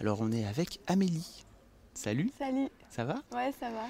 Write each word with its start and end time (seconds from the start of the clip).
Alors 0.00 0.20
on 0.20 0.32
est 0.32 0.44
avec 0.46 0.80
Amélie. 0.86 1.44
Salut, 1.94 2.30
Salut. 2.38 2.68
ça 2.90 3.04
va? 3.04 3.16
Ouais, 3.32 3.52
ça 3.60 3.70
va. 3.70 3.82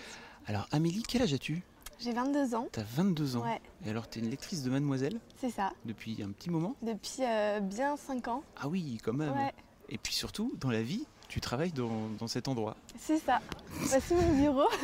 Alors 0.46 0.68
Amélie, 0.72 1.02
quel 1.08 1.22
âge 1.22 1.32
as-tu? 1.32 1.62
J'ai 1.98 2.12
22 2.12 2.54
ans. 2.54 2.68
T'as 2.72 2.82
22 2.82 3.36
ans. 3.36 3.42
Ouais. 3.44 3.60
Et 3.86 3.90
alors 3.90 4.08
t'es 4.08 4.20
une 4.20 4.28
lectrice 4.28 4.62
de 4.62 4.70
Mademoiselle? 4.70 5.18
C'est 5.40 5.50
ça. 5.50 5.72
depuis 5.84 6.22
un 6.22 6.30
petit 6.30 6.50
moment? 6.50 6.74
Depuis 6.82 7.18
euh, 7.20 7.60
bien 7.60 7.96
5 7.96 8.28
ans. 8.28 8.42
Ah 8.60 8.68
oui, 8.68 8.98
quand 9.02 9.12
même. 9.14 9.32
Ouais, 9.32 9.52
Et 9.88 9.96
puis 9.96 10.12
surtout, 10.12 10.52
dans 10.60 10.70
la 10.70 10.82
vie, 10.82 11.06
tu 11.28 11.40
travailles 11.40 11.72
dans, 11.72 12.08
dans 12.18 12.26
cet 12.26 12.48
endroit. 12.48 12.76
c'est 12.98 13.18
ça. 13.18 13.40
Voici 13.70 14.14
mon 14.14 14.34
bureau. 14.36 14.68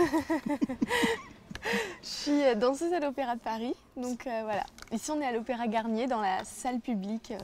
Je 2.03 2.09
suis 2.09 2.43
euh, 2.43 2.55
danseuse 2.55 2.93
à 2.95 3.01
l'Opéra 3.01 3.35
de 3.37 3.41
Paris. 3.41 3.75
Donc 3.97 4.27
euh, 4.27 4.41
voilà. 4.45 4.65
Ici, 4.93 5.11
on 5.11 5.21
est 5.21 5.27
à 5.27 5.33
l'Opéra 5.33 5.67
Garnier, 5.69 6.07
dans 6.07 6.21
la 6.23 6.43
salle 6.45 6.81
publique. 6.81 7.35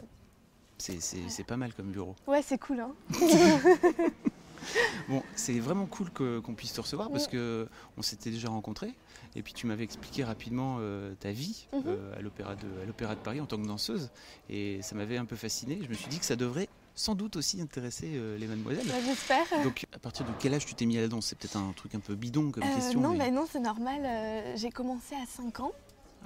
C'est- 0.79 1.45
pas 1.45 1.57
mal 1.57 1.73
comme 1.75 1.91
bureau. 1.91 2.15
Ouais, 2.27 2.43
c'est 2.43 2.59
cool, 2.59 2.81
hein 2.81 2.93
Bon, 5.09 5.23
c'est 5.37 5.61
vraiment 5.61 5.87
cool 5.87 6.11
qu'on 6.11 6.55
puisse 6.55 6.73
te 6.73 6.81
recevoir 6.81 7.11
parce 7.11 7.29
que 7.29 7.69
on 7.97 8.03
s'était 8.03 8.31
déjà 8.31 8.49
rencontrés 8.49 8.95
et 9.37 9.43
puis 9.43 9.53
tu 9.53 9.67
m'avais 9.67 9.85
expliqué 9.85 10.25
rapidement 10.25 10.79
euh, 10.81 11.15
ta 11.21 11.31
vie 11.31 11.67
Mhm. 11.73 11.83
euh, 11.87 12.17
à 12.19 12.21
l'opéra 12.21 12.57
de 12.57 12.67
de 12.87 13.15
Paris 13.23 13.41
en 13.41 13.47
tant 13.47 13.59
que 13.59 13.67
danseuse 13.67 14.11
et 14.51 14.81
ça 14.83 14.97
m'avait 14.97 15.19
un 15.19 15.25
peu 15.25 15.37
fasciné. 15.37 15.79
Je 15.83 15.89
me 15.89 15.95
suis 15.95 16.09
dit 16.09 16.19
que 16.19 16.25
ça 16.25 16.35
devrait 16.37 16.69
sans 16.97 17.15
doute 17.15 17.37
aussi 17.37 17.61
intéresser 17.61 18.13
euh, 18.15 18.37
les 18.39 18.47
mademoiselles. 18.49 18.91
J'espère. 19.05 19.45
Donc 19.63 19.85
à 19.95 19.99
partir 19.99 20.25
de 20.27 20.33
quel 20.41 20.53
âge 20.55 20.67
tu 20.67 20.75
t'es 20.75 20.87
mis 20.87 20.99
à 20.99 21.03
la 21.03 21.09
danse? 21.09 21.27
C'est 21.27 21.39
peut-être 21.39 21.57
un 21.59 21.73
truc 21.77 21.95
un 21.95 22.01
peu 22.01 22.15
bidon 22.17 22.51
comme 22.51 22.65
question. 22.65 23.01
non, 23.01 23.11
mais- 23.13 23.19
bah 23.19 23.31
non, 23.31 23.47
c'est 23.49 23.61
normal. 23.61 24.03
J'ai 24.57 24.71
commencé 24.71 25.15
à 25.15 25.27
5 25.29 25.61
ans. 25.61 25.73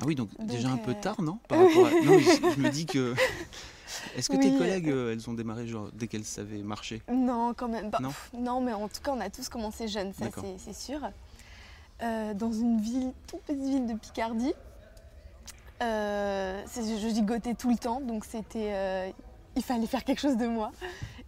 Ah 0.01 0.05
oui, 0.06 0.15
donc, 0.15 0.34
donc, 0.37 0.47
déjà 0.47 0.70
un 0.70 0.77
peu 0.77 0.93
euh, 0.93 1.01
tard, 1.01 1.20
non? 1.23 1.39
Par 1.48 1.59
rapport 1.59 1.87
à- 1.87 1.91
Non, 1.91 2.19
je, 2.19 2.31
je 2.56 2.61
me 2.61 2.69
dis 2.70 2.87
que. 2.87 3.15
Est-ce 4.17 4.31
que 4.31 4.37
tes 4.37 4.57
collègues, 4.57 4.89
euh, 4.89 5.12
elles 5.12 5.29
ont 5.29 5.33
démarré 5.34 5.67
genre 5.67 5.91
dès 5.92 6.07
qu'elles 6.07 6.25
savaient 6.25 6.59
marcher? 6.62 7.03
Non, 7.12 7.55
quand 7.55 7.69
même. 7.69 7.91
Bah, 7.91 7.98
Non? 8.01 8.09
pff, 8.11 8.31
non, 8.34 8.61
mais 8.61 8.73
en 8.73 8.89
tout 8.89 9.01
cas, 9.03 9.12
on 9.12 9.20
a 9.20 9.29
tous 9.31 9.48
commencé 9.48 9.89
jeunes, 9.89 10.12
ça 10.12 10.27
c'est 10.41 10.59
c'est 10.59 10.75
sûr. 10.77 11.01
Euh, 12.03 12.33
dans 12.34 12.53
une 12.53 12.81
ville, 12.81 13.12
toute 13.27 13.41
petite 13.42 13.62
ville 13.62 13.87
de 13.87 13.95
Picardie. 13.95 14.55
Euh, 15.83 16.62
c'est- 16.67 16.98
je 16.98 17.09
gigotais 17.09 17.55
tout 17.55 17.70
le 17.70 17.77
temps, 17.77 18.01
donc 18.01 18.25
c'était, 18.25 18.70
euh, 18.73 19.11
il 19.57 19.62
fallait 19.62 19.87
faire 19.87 20.05
quelque 20.05 20.20
chose 20.20 20.37
de 20.37 20.47
moi. 20.47 20.73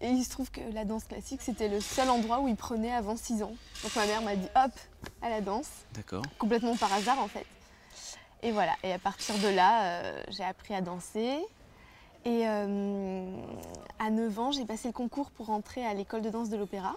Et 0.01 0.09
il 0.11 0.25
se 0.25 0.31
trouve 0.31 0.51
que 0.51 0.61
la 0.75 0.85
danse 0.85 1.05
classique, 1.05 1.41
c'était 1.43 1.69
le 1.69 1.81
seul 1.81 2.11
endroit 2.11 2.41
où 2.41 2.49
ils 2.49 2.57
prenaient 2.57 2.93
avant 2.93 3.17
6 3.17 3.43
ans. 3.43 3.53
Donc 3.83 3.95
ma 3.97 4.07
mère 4.07 4.23
m'a 4.23 4.37
dit 4.37 4.49
hop, 4.57 4.73
à 5.23 5.31
la 5.31 5.41
danse, 5.41 5.69
D'accord. 5.95 6.25
complètement 6.39 6.77
par 6.77 6.93
hasard 6.93 7.19
en 7.21 7.29
fait. 7.29 7.47
Et 8.43 8.51
voilà, 8.51 8.73
et 8.83 8.93
à 8.93 8.99
partir 8.99 9.37
de 9.39 9.49
là, 9.49 9.85
euh, 9.85 10.23
j'ai 10.29 10.43
appris 10.43 10.75
à 10.75 10.81
danser. 10.81 11.39
Et 12.25 12.47
euh, 12.47 13.25
à 13.99 14.11
9 14.11 14.39
ans, 14.39 14.53
j'ai 14.53 14.65
passé 14.65 14.89
le 14.89 14.93
concours 14.93 15.31
pour 15.31 15.51
entrer 15.51 15.85
à 15.87 15.95
l'école 15.95 16.23
de 16.23 16.31
danse 16.31 16.49
de 16.51 16.57
l'opéra. 16.57 16.97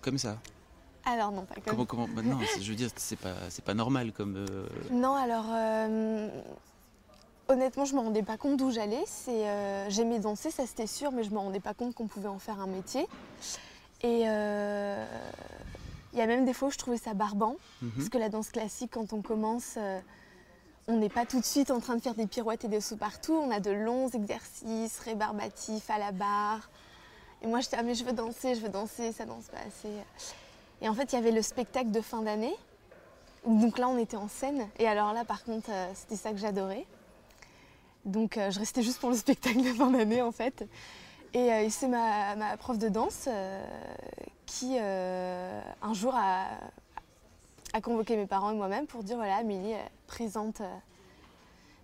Comme 0.00 0.18
ça. 0.18 0.38
Alors 1.04 1.30
non, 1.30 1.44
pas 1.44 1.54
comme 1.54 1.64
Comment, 1.64 1.84
comment 1.84 2.08
bah 2.08 2.22
Non, 2.22 2.38
je 2.60 2.68
veux 2.68 2.74
dire, 2.74 2.88
c'est 2.96 3.18
pas, 3.18 3.34
c'est 3.50 3.64
pas 3.64 3.74
normal 3.74 4.12
comme. 4.12 4.36
euh, 4.36 4.66
Non, 4.90 5.14
alors 5.14 5.46
honnêtement, 7.48 7.84
je 7.84 7.94
me 7.94 8.00
rendais 8.00 8.22
pas 8.24 8.36
compte 8.36 8.56
d'où 8.56 8.70
j'allais. 8.70 9.04
C'est, 9.06 9.90
j'aimais 9.90 10.18
danser, 10.18 10.50
ça 10.50 10.66
c'était 10.66 10.86
sûr, 10.86 11.12
mais 11.12 11.22
je 11.22 11.30
me 11.30 11.38
rendais 11.38 11.60
pas 11.60 11.74
compte 11.74 11.94
qu'on 11.94 12.06
pouvait 12.06 12.28
en 12.28 12.38
faire 12.38 12.60
un 12.60 12.66
métier. 12.66 13.06
Et 14.02 14.20
il 14.22 16.18
y 16.18 16.22
a 16.22 16.26
même 16.26 16.44
des 16.44 16.52
fois 16.54 16.68
où 16.68 16.70
je 16.70 16.78
trouvais 16.78 16.96
ça 16.98 17.14
barbant, 17.14 17.56
mhm. 17.82 17.90
parce 17.96 18.08
que 18.08 18.18
la 18.18 18.28
danse 18.28 18.48
classique, 18.50 18.90
quand 18.92 19.12
on 19.12 19.22
commence, 19.22 19.78
on 20.88 20.96
n'est 20.96 21.08
pas 21.08 21.26
tout 21.26 21.40
de 21.40 21.44
suite 21.44 21.70
en 21.70 21.80
train 21.80 21.96
de 21.96 22.02
faire 22.02 22.14
des 22.14 22.26
pirouettes 22.26 22.64
et 22.64 22.68
des 22.68 22.80
sauts 22.80 22.96
partout. 22.96 23.34
On 23.34 23.50
a 23.50 23.60
de 23.60 23.70
longs 23.70 24.08
exercices 24.08 25.00
rébarbatifs 25.00 25.90
à 25.90 25.98
la 25.98 26.12
barre. 26.12 26.70
Et 27.42 27.48
moi, 27.48 27.60
j'étais 27.60 27.76
ah 27.78 27.82
mais 27.82 27.94
je 27.94 28.04
veux 28.04 28.12
danser, 28.12 28.54
je 28.54 28.60
veux 28.60 28.68
danser, 28.68 29.12
ça 29.12 29.24
danse 29.24 29.46
pas 29.46 29.58
assez. 29.66 29.92
Et 30.80 30.88
en 30.88 30.94
fait, 30.94 31.12
il 31.12 31.16
y 31.16 31.18
avait 31.18 31.32
le 31.32 31.42
spectacle 31.42 31.90
de 31.90 32.00
fin 32.00 32.22
d'année. 32.22 32.54
Donc 33.46 33.78
là, 33.78 33.88
on 33.88 33.98
était 33.98 34.16
en 34.16 34.28
scène. 34.28 34.68
Et 34.78 34.86
alors 34.86 35.12
là, 35.12 35.24
par 35.24 35.44
contre, 35.44 35.70
euh, 35.70 35.90
c'était 35.94 36.16
ça 36.16 36.30
que 36.30 36.38
j'adorais. 36.38 36.86
Donc 38.04 38.36
euh, 38.36 38.50
je 38.50 38.58
restais 38.60 38.82
juste 38.82 39.00
pour 39.00 39.10
le 39.10 39.16
spectacle 39.16 39.62
de 39.62 39.72
fin 39.72 39.90
d'année, 39.90 40.22
en 40.22 40.32
fait. 40.32 40.64
Et 41.34 41.52
euh, 41.52 41.66
c'est 41.68 41.88
ma, 41.88 42.36
ma 42.36 42.56
prof 42.56 42.78
de 42.78 42.88
danse 42.88 43.28
qui, 44.46 44.78
un 44.78 45.92
jour, 45.92 46.14
a, 46.14 46.46
a 47.76 47.80
convoqué 47.80 48.16
mes 48.16 48.26
parents 48.26 48.50
et 48.50 48.54
moi-même 48.54 48.86
pour 48.86 49.02
dire 49.04 49.16
voilà, 49.16 49.36
Amélie 49.36 49.74
euh, 49.74 49.78
présente 50.06 50.60
euh, 50.62 50.74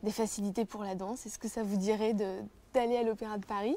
des 0.02 0.10
facilités 0.10 0.64
pour 0.64 0.82
la 0.84 0.94
danse. 0.94 1.26
Est-ce 1.26 1.38
que 1.38 1.48
ça 1.48 1.62
vous 1.62 1.76
dirait 1.76 2.14
d'aller 2.14 2.96
à 2.96 3.02
l'Opéra 3.02 3.38
de 3.38 3.44
Paris? 3.44 3.76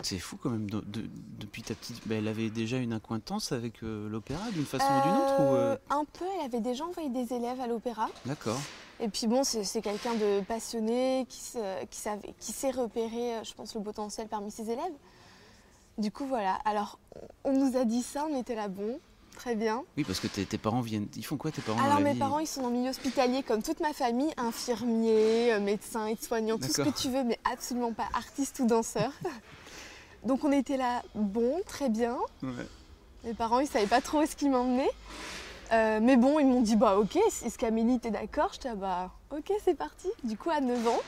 C'est 0.00 0.18
fou 0.18 0.36
quand 0.42 0.50
même. 0.50 0.68
de- 0.70 0.80
de- 0.80 1.08
depuis 1.38 1.62
ta 1.62 1.74
petite. 1.74 2.06
bah, 2.08 2.14
elle 2.16 2.26
avait 2.26 2.50
déjà 2.50 2.78
une 2.78 2.92
acquaintance 2.94 3.52
avec 3.52 3.82
euh, 3.82 4.08
l'opéra 4.08 4.50
d'une 4.50 4.64
façon 4.64 4.86
ou 4.86 5.02
d'une 5.02 5.16
autre 5.16 5.40
ou, 5.40 5.54
euh, 5.54 5.76
Un 5.90 6.04
peu, 6.04 6.24
elle 6.40 6.46
avait 6.46 6.60
déjà 6.60 6.84
envoyé 6.84 7.10
des 7.10 7.32
élèves 7.34 7.60
à 7.60 7.66
l'opéra. 7.66 8.08
D'accord. 8.24 8.58
Et 9.00 9.08
puis 9.08 9.26
bon, 9.26 9.44
c'est 9.44 9.82
quelqu'un 9.82 10.14
de 10.14 10.40
passionné, 10.40 11.26
qui, 11.28 11.40
se- 11.40 11.84
qui, 11.86 11.98
savait, 12.00 12.34
qui 12.38 12.52
sait 12.52 12.70
repérer, 12.70 13.44
je 13.44 13.52
pense, 13.54 13.74
le 13.74 13.82
potentiel 13.82 14.28
parmi 14.28 14.50
ses 14.50 14.70
élèves. 14.70 14.94
Du 15.98 16.10
coup, 16.10 16.24
voilà. 16.26 16.54
Alors, 16.64 16.98
on 17.44 17.52
nous 17.52 17.76
a 17.76 17.84
dit 17.84 18.02
ça, 18.02 18.26
on 18.30 18.36
était 18.40 18.54
là, 18.54 18.68
bon, 18.68 18.98
très 19.34 19.54
bien. 19.54 19.82
Oui, 19.96 20.04
parce 20.04 20.20
que 20.20 20.26
tes, 20.26 20.44
tes 20.46 20.58
parents 20.58 20.80
viennent. 20.80 21.08
Ils 21.16 21.24
font 21.24 21.36
quoi 21.36 21.50
tes 21.50 21.62
parents 21.62 21.78
dans 21.78 21.84
Alors, 21.84 21.98
la 21.98 22.04
mes 22.04 22.12
vie 22.12 22.18
parents, 22.18 22.38
ils 22.38 22.46
sont 22.46 22.62
dans 22.62 22.68
le 22.68 22.74
milieu 22.76 22.90
hospitalier, 22.90 23.42
comme 23.42 23.62
toute 23.62 23.80
ma 23.80 23.92
famille, 23.92 24.32
infirmiers, 24.36 25.52
euh, 25.52 25.60
médecins, 25.60 26.06
aides-soignants, 26.06 26.58
tout 26.58 26.68
ce 26.68 26.82
que 26.82 26.90
tu 26.90 27.08
veux, 27.10 27.24
mais 27.24 27.38
absolument 27.50 27.92
pas 27.92 28.08
artistes 28.14 28.60
ou 28.60 28.66
danseurs. 28.66 29.12
Donc, 30.24 30.44
on 30.44 30.52
était 30.52 30.76
là, 30.76 31.02
bon, 31.14 31.60
très 31.66 31.88
bien. 31.88 32.16
Ouais. 32.42 32.50
Mes 33.24 33.34
parents, 33.34 33.58
ils 33.60 33.66
savaient 33.68 33.86
pas 33.86 34.00
trop 34.00 34.18
où 34.18 34.22
est-ce 34.22 34.36
qu'ils 34.36 34.50
m'emmenaient. 34.50 34.90
Euh, 35.72 36.00
mais 36.02 36.16
bon, 36.16 36.38
ils 36.38 36.46
m'ont 36.46 36.60
dit, 36.60 36.76
bah 36.76 36.98
ok, 36.98 37.16
est-ce 37.16 37.56
qu'Amélie, 37.58 37.98
t'es 37.98 38.10
d'accord 38.10 38.50
J'étais, 38.52 38.68
ah, 38.68 38.74
bah 38.74 39.10
ok, 39.30 39.50
c'est 39.64 39.74
parti. 39.76 40.08
Du 40.22 40.36
coup, 40.36 40.50
à 40.50 40.60
9 40.60 40.86
ans, 40.86 41.00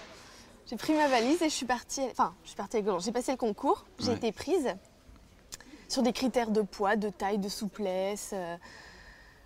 j'ai 0.67 0.77
pris 0.77 0.95
ma 0.95 1.07
valise 1.09 1.43
et 1.43 1.51
je 1.51 1.55
suis 1.55 1.67
partie, 1.67 2.01
enfin, 2.11 2.35
je 2.45 2.49
suis 2.49 2.57
partie 2.57 2.79
avec 2.79 3.01
j'ai 3.01 3.13
passé 3.13 3.33
le 3.33 3.37
concours, 3.37 3.85
j'ai 3.99 4.09
Ouais. 4.13 4.17
été 4.17 4.33
prise 4.33 4.75
sur 5.95 6.03
des 6.03 6.13
critères 6.13 6.51
de 6.51 6.61
poids, 6.61 6.97
de 6.97 7.09
taille, 7.09 7.39
de 7.39 7.49
souplesse, 7.49 8.31
euh, 8.33 8.57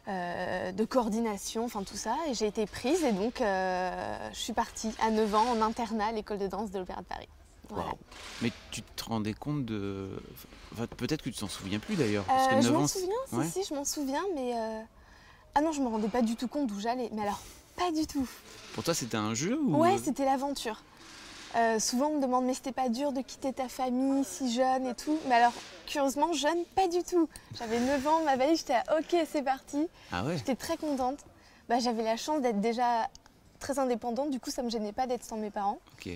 euh, 0.09 0.73
de 0.73 0.85
coordination, 0.87 1.67
enfin 1.67 1.83
tout 1.83 1.97
ça. 1.97 2.17
Et 2.29 2.33
j'ai 2.35 2.47
été 2.47 2.65
prise 2.65 3.05
et 3.05 3.13
donc 3.13 3.43
euh, 3.43 4.31
je 4.33 4.39
suis 4.39 4.55
partie 4.55 4.91
à 5.01 5.11
9 5.11 5.35
ans 5.35 5.45
en 5.51 5.61
internat 5.61 6.07
à 6.07 6.13
l'école 6.13 6.39
de 6.39 6.47
danse 6.47 6.71
de 6.71 6.79
l'Opéra 6.79 7.03
de 7.03 7.07
Paris. 7.07 7.29
Voilà. 7.69 7.91
Mais 8.41 8.51
tu 8.71 8.81
te 8.81 9.05
rendais 9.05 9.35
compte 9.35 9.67
de. 9.67 10.09
enfin, 10.73 10.87
Peut-être 10.87 11.21
que 11.21 11.29
tu 11.29 11.39
t'en 11.39 11.49
souviens 11.49 11.79
plus 11.79 11.97
d'ailleurs. 11.97 12.25
parce 12.25 12.49
que 12.49 12.63
je 12.63 12.69
9 12.69 12.73
m'en 12.73 12.81
ans, 12.85 12.87
souviens, 12.87 13.09
si, 13.29 13.35
Ouais. 13.37 13.47
si, 13.47 13.65
je 13.69 13.75
m'en 13.75 13.85
souviens, 13.85 14.25
mais. 14.35 14.55
Ah 15.55 15.61
non, 15.61 15.73
je 15.73 15.83
me 15.83 15.89
rendais 15.89 16.09
pas 16.09 16.23
du 16.23 16.35
tout 16.35 16.49
compte 16.49 16.69
d'où 16.69 16.81
j'allais. 16.81 17.11
Mais 17.13 17.21
alors, 17.23 17.41
pas 17.77 17.93
du 17.93 18.07
tout. 18.07 18.27
Pour 18.75 18.85
toi, 18.85 18.95
c'était 18.95 19.19
un 19.19 19.35
jeu 19.35 19.61
ou... 19.61 19.77
Ouais, 19.77 19.99
c'était 19.99 20.25
l'aventure. 20.25 20.83
Euh, 21.57 21.79
souvent, 21.81 22.09
on 22.09 22.17
me 22.17 22.21
demande, 22.23 22.45
mais 22.45 22.55
c'était 22.55 22.73
pas 22.73 22.89
dur 22.89 23.13
de 23.13 23.21
quitter 23.23 23.53
ta 23.53 23.69
famille 23.69 24.23
si 24.25 24.53
jeune 24.53 24.87
et 24.87 24.95
tout. 24.95 25.19
Mais 25.29 25.35
alors, 25.37 25.53
curieusement, 25.87 26.33
jeune, 26.33 26.65
pas 26.77 26.89
du 26.89 27.03
tout. 27.03 27.29
J'avais 27.59 27.81
9 27.81 28.07
ans, 28.07 28.23
ma 28.25 28.37
valise, 28.37 28.59
j'étais 28.59 28.75
à, 28.75 28.85
ok, 28.99 29.17
c'est 29.31 29.43
parti. 29.43 29.89
Ah 30.13 30.25
ouais 30.25 30.37
J'étais 30.37 30.55
très 30.57 30.77
contente. 30.77 31.19
Bah, 31.69 31.79
J'avais 31.81 32.03
la 32.03 32.17
chance 32.17 32.43
d'être 32.43 32.61
déjà 32.61 33.09
très 33.61 33.79
indépendante, 33.79 34.31
du 34.31 34.41
coup, 34.41 34.51
ça 34.51 34.63
me 34.63 34.71
gênait 34.71 34.93
pas 34.93 35.07
d'être 35.07 35.25
sans 35.25 35.37
mes 35.37 35.51
parents. 35.51 35.79
Ok. 35.95 36.11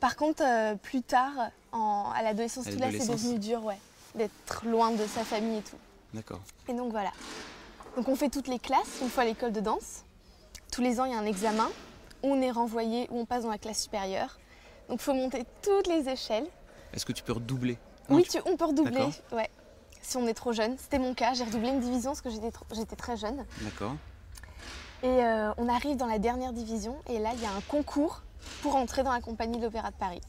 Par 0.00 0.16
contre, 0.16 0.42
euh, 0.44 0.74
plus 0.74 1.02
tard, 1.02 1.32
en- 1.72 2.10
à 2.14 2.22
l'adolescence, 2.22 2.64
tout 2.64 2.78
là, 2.78 2.88
c'est 2.90 3.08
devenu 3.12 3.38
dur, 3.38 3.64
ouais. 3.64 3.78
D'être 4.14 4.66
loin 4.66 4.90
de 4.90 5.06
sa 5.06 5.24
famille 5.24 5.58
et 5.58 5.62
tout. 5.62 5.76
D'accord. 6.14 6.40
Et 6.68 6.72
donc 6.74 6.90
voilà. 6.90 7.10
Donc 7.96 8.08
on 8.08 8.16
fait 8.16 8.28
toutes 8.28 8.48
les 8.48 8.58
classes 8.58 8.98
une 9.00 9.08
fois 9.08 9.22
à 9.22 9.26
l'école 9.26 9.52
de 9.52 9.60
danse. 9.60 10.02
Tous 10.72 10.82
les 10.82 11.00
ans, 11.00 11.04
il 11.04 11.12
y 11.12 11.14
a 11.14 11.18
un 11.18 11.24
examen. 11.26 11.68
On 12.22 12.40
est 12.42 12.50
renvoyé 12.50 13.06
ou 13.10 13.20
on 13.20 13.24
passe 13.26 13.42
dans 13.44 13.50
la 13.50 13.58
classe 13.58 13.82
supérieure. 13.82 14.38
Donc 14.88 15.00
il 15.00 15.02
faut 15.04 15.14
monter 15.14 15.44
toutes 15.62 15.86
les 15.86 16.08
échelles. 16.08 16.46
Est-ce 16.92 17.04
que 17.06 17.12
tu 17.12 17.22
peux 17.22 17.32
redoubler? 17.32 17.78
Non, 18.08 18.16
oui, 18.16 18.24
tu- 18.30 18.38
on 18.46 18.56
peut 18.56 18.66
redoubler. 18.66 19.06
Ouais. 19.32 19.50
Si 20.02 20.16
on 20.16 20.26
est 20.26 20.34
trop 20.34 20.52
jeune. 20.52 20.76
C'était 20.78 20.98
mon 21.00 21.14
cas. 21.14 21.34
J'ai 21.34 21.44
redoublé 21.44 21.68
une 21.70 21.80
division 21.80 22.10
parce 22.12 22.20
que 22.20 22.30
j'étais 22.30 22.50
trop- 22.52 22.64
très 22.96 23.16
jeune. 23.16 23.44
D'accord. 23.62 23.96
Et 25.02 25.08
euh, 25.08 25.52
on 25.58 25.68
arrive 25.68 25.96
dans 25.96 26.06
la 26.06 26.18
dernière 26.18 26.52
division. 26.52 26.96
Et 27.08 27.18
là, 27.18 27.30
il 27.34 27.42
y 27.42 27.46
a 27.46 27.50
un 27.50 27.60
concours 27.68 28.22
pour 28.62 28.76
entrer 28.76 29.02
dans 29.02 29.12
la 29.12 29.20
compagnie 29.20 29.58
de 29.58 29.64
l'Opéra 29.64 29.90
de 29.90 29.96
Paris. 29.96 30.20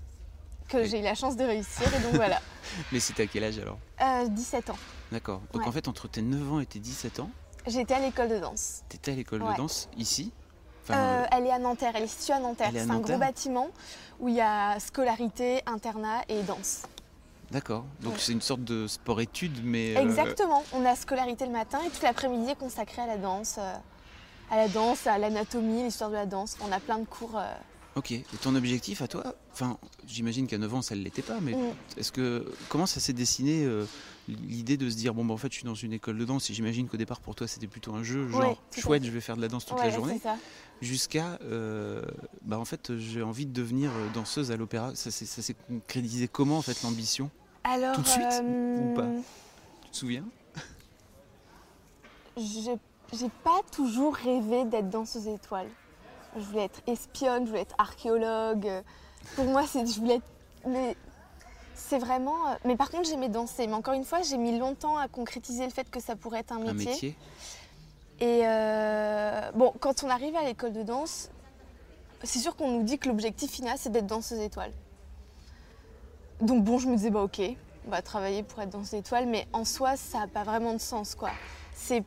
que 0.68 0.84
j'ai 0.84 1.00
eu 1.00 1.04
la 1.04 1.16
chance 1.16 1.38
de 1.38 1.46
réussir. 1.46 1.88
Et 1.96 2.00
donc 2.02 2.16
voilà, 2.16 2.42
Mais 2.92 3.00
c'était 3.00 3.24
à 3.24 3.28
quel 3.28 3.46
âge 3.46 3.58
alors? 3.60 3.78
Euh, 4.02 4.28
17 4.28 4.70
ans. 4.72 4.76
D'accord. 5.14 5.40
Donc 5.54 5.62
Ouais. 5.62 5.68
en 5.70 5.72
fait, 5.72 5.88
entre 5.88 6.10
tes 6.10 6.22
9 6.22 6.52
ans 6.52 6.60
et 6.60 6.66
tes 6.66 6.80
17 6.80 7.22
ans, 7.22 7.30
J'étais 7.66 7.94
à 7.94 8.00
l'école 8.00 8.28
de 8.28 8.40
danse. 8.40 8.82
tu 8.90 8.98
étais 8.98 9.12
à 9.14 9.16
l'école 9.16 9.44
Ouais. 9.44 9.54
de 9.54 9.58
danse 9.58 9.88
ici? 9.98 10.34
Euh, 10.96 11.26
elle 11.32 11.46
est 11.46 11.52
à 11.52 11.60
Nanterre, 11.60 11.94
elle 11.96 12.04
est 12.04 12.08
située 12.08 12.34
à 12.34 12.40
Nanterre. 12.40 12.70
C'est 12.74 12.90
un 12.90 13.00
gros 13.00 13.18
bâtiment 13.18 13.70
où 14.20 14.30
il 14.30 14.36
y 14.36 14.42
a 14.42 14.80
scolarité, 14.80 15.62
internat 15.66 16.22
et 16.30 16.42
danse. 16.44 16.84
D'accord. 17.52 17.86
Donc 18.02 18.14
Ouais. 18.14 18.20
c'est 18.20 18.34
une 18.34 18.42
sorte 18.42 18.64
de 18.64 18.88
sport-études, 18.88 19.62
mais. 19.64 19.96
euh, 19.96 20.02
Exactement. 20.02 20.64
On 20.74 20.84
a 20.86 20.96
scolarité 20.96 21.46
le 21.46 21.52
matin 21.52 21.80
et 21.86 21.90
toute 21.90 22.04
l'après-midi 22.04 22.52
est 22.52 22.56
consacrée 22.60 23.02
à 23.02 23.08
la 23.08 23.18
danse, 23.18 23.56
euh, 23.58 23.74
à 24.52 24.58
la 24.58 24.68
danse, 24.68 25.08
à 25.08 25.18
l'anatomie, 25.18 25.84
l'histoire 25.84 26.10
de 26.10 26.16
la 26.16 26.26
danse. 26.26 26.58
On 26.62 26.72
a 26.72 26.80
plein 26.80 27.00
de 27.00 27.06
cours. 27.06 27.38
euh, 27.38 27.46
Ok. 27.96 28.12
Et 28.12 28.24
ton 28.42 28.54
objectif 28.56 29.02
à 29.02 29.08
toi? 29.08 29.24
Enfin, 29.54 29.78
j'imagine 30.06 30.46
qu'à 30.46 30.58
9 30.58 30.74
ans, 30.76 30.82
ça 30.82 30.94
ne 30.96 31.02
l'était 31.02 31.22
pas, 31.24 31.40
mais 31.42 31.54
Mm. 31.54 31.74
est-ce 31.98 32.12
que. 32.12 32.46
Comment 32.70 32.86
ça 32.86 33.00
s'est 33.00 33.14
dessiné 33.14 33.64
euh, 33.64 33.86
l'idée 34.28 34.78
de 34.78 34.90
se 34.90 34.96
dire, 34.96 35.14
bon, 35.14 35.24
bah, 35.26 35.34
en 35.34 35.38
fait, 35.38 35.52
je 35.52 35.58
suis 35.58 35.66
dans 35.66 35.76
une 35.76 35.94
école 35.94 36.18
de 36.18 36.26
danse 36.26 36.50
et 36.50 36.54
j'imagine 36.54 36.88
qu'au 36.88 36.98
départ, 36.98 37.20
pour 37.22 37.36
toi, 37.36 37.48
c'était 37.48 37.68
plutôt 37.68 37.94
un 37.96 38.04
jeu, 38.04 38.28
genre, 38.28 38.42
Ouais, 38.42 38.58
chouette, 38.82 39.04
je 39.04 39.12
vais 39.12 39.22
faire 39.22 39.36
de 39.38 39.42
la 39.42 39.48
danse 39.48 39.66
toute 39.66 39.78
ouais, 39.80 39.86
la 39.86 39.90
journée, 39.92 40.20
jusqu'à. 40.82 41.38
euh, 41.44 42.02
bah, 42.42 42.60
en 42.60 42.66
fait, 42.66 42.98
j'ai 42.98 43.22
envie 43.24 43.46
de 43.46 43.54
devenir 43.54 43.90
euh, 43.92 44.10
danseuse 44.10 44.52
à 44.52 44.58
l'opéra. 44.58 44.94
Ça 44.96 45.12
s'est 45.12 45.56
concrétisé 45.68 46.28
comment, 46.28 46.58
en 46.58 46.62
fait, 46.62 46.82
l'ambition? 46.84 47.32
Alors, 47.64 47.96
Tout 47.96 48.02
de 48.02 48.08
suite, 48.08 48.26
euh, 48.44 48.82
ou 48.82 48.90
pas? 48.96 49.10
Tu 49.86 49.92
te 49.92 49.98
souviens? 49.98 50.26
J'ai 52.38 52.76
j'ai 53.14 53.30
pas 53.44 53.62
toujours 53.72 54.14
rêvé 54.16 54.66
d'être 54.66 54.90
danseuse 54.90 55.28
étoile. 55.28 55.70
Je 56.36 56.42
voulais 56.42 56.66
être 56.66 56.82
espionne, 56.86 57.46
je 57.46 57.50
voulais 57.50 57.62
être 57.62 57.76
archéologue. 57.78 58.68
Pour 59.36 59.46
moi, 59.46 59.66
c'est, 59.66 59.86
je 59.88 60.00
voulais 60.00 60.16
être. 60.16 60.32
Mais 60.68 60.96
c'est 61.78 62.00
vraiment. 62.00 62.50
euh, 62.50 62.56
Mais 62.66 62.76
par 62.76 62.90
contre, 62.90 63.08
j'aimais 63.08 63.30
danser. 63.30 63.68
Mais 63.68 63.74
encore 63.74 63.94
une 63.94 64.04
fois, 64.04 64.22
j'ai 64.22 64.38
mis 64.38 64.58
longtemps 64.58 64.98
à 64.98 65.08
concrétiser 65.08 65.64
le 65.64 65.72
fait 65.72 65.90
que 65.90 66.00
ça 66.00 66.16
pourrait 66.16 66.40
être 66.40 66.52
un 66.52 66.60
métier 66.60 67.16
Et 68.20 68.42
euh, 68.44 69.52
bon, 69.54 69.74
quand 69.80 70.04
on 70.04 70.10
arrive 70.10 70.36
à 70.36 70.44
l'école 70.44 70.74
de 70.74 70.84
danse, 70.84 71.30
c'est 72.24 72.40
sûr 72.40 72.56
qu'on 72.56 72.70
nous 72.72 72.84
dit 72.84 72.98
que 72.98 73.08
l'objectif 73.08 73.52
final, 73.52 73.78
c'est 73.78 73.92
d'être 73.92 74.08
danseuse 74.08 74.40
étoile. 74.40 74.72
Donc 76.42 76.64
bon, 76.64 76.80
je 76.80 76.88
me 76.88 76.96
disais, 76.96 77.12
bah 77.12 77.22
ok, 77.24 77.42
on 77.88 77.92
va 77.92 78.02
travailler 78.02 78.44
pour 78.44 78.62
être 78.62 78.72
danseuse 78.72 78.96
étoile, 78.96 79.28
mais 79.28 79.48
en 79.54 79.64
soi, 79.66 79.96
ça 79.96 80.20
n'a 80.20 80.28
pas 80.28 80.44
vraiment 80.44 80.74
de 80.74 80.80
sens, 80.80 81.16
quoi. 81.16 81.30
C'est 81.76 82.04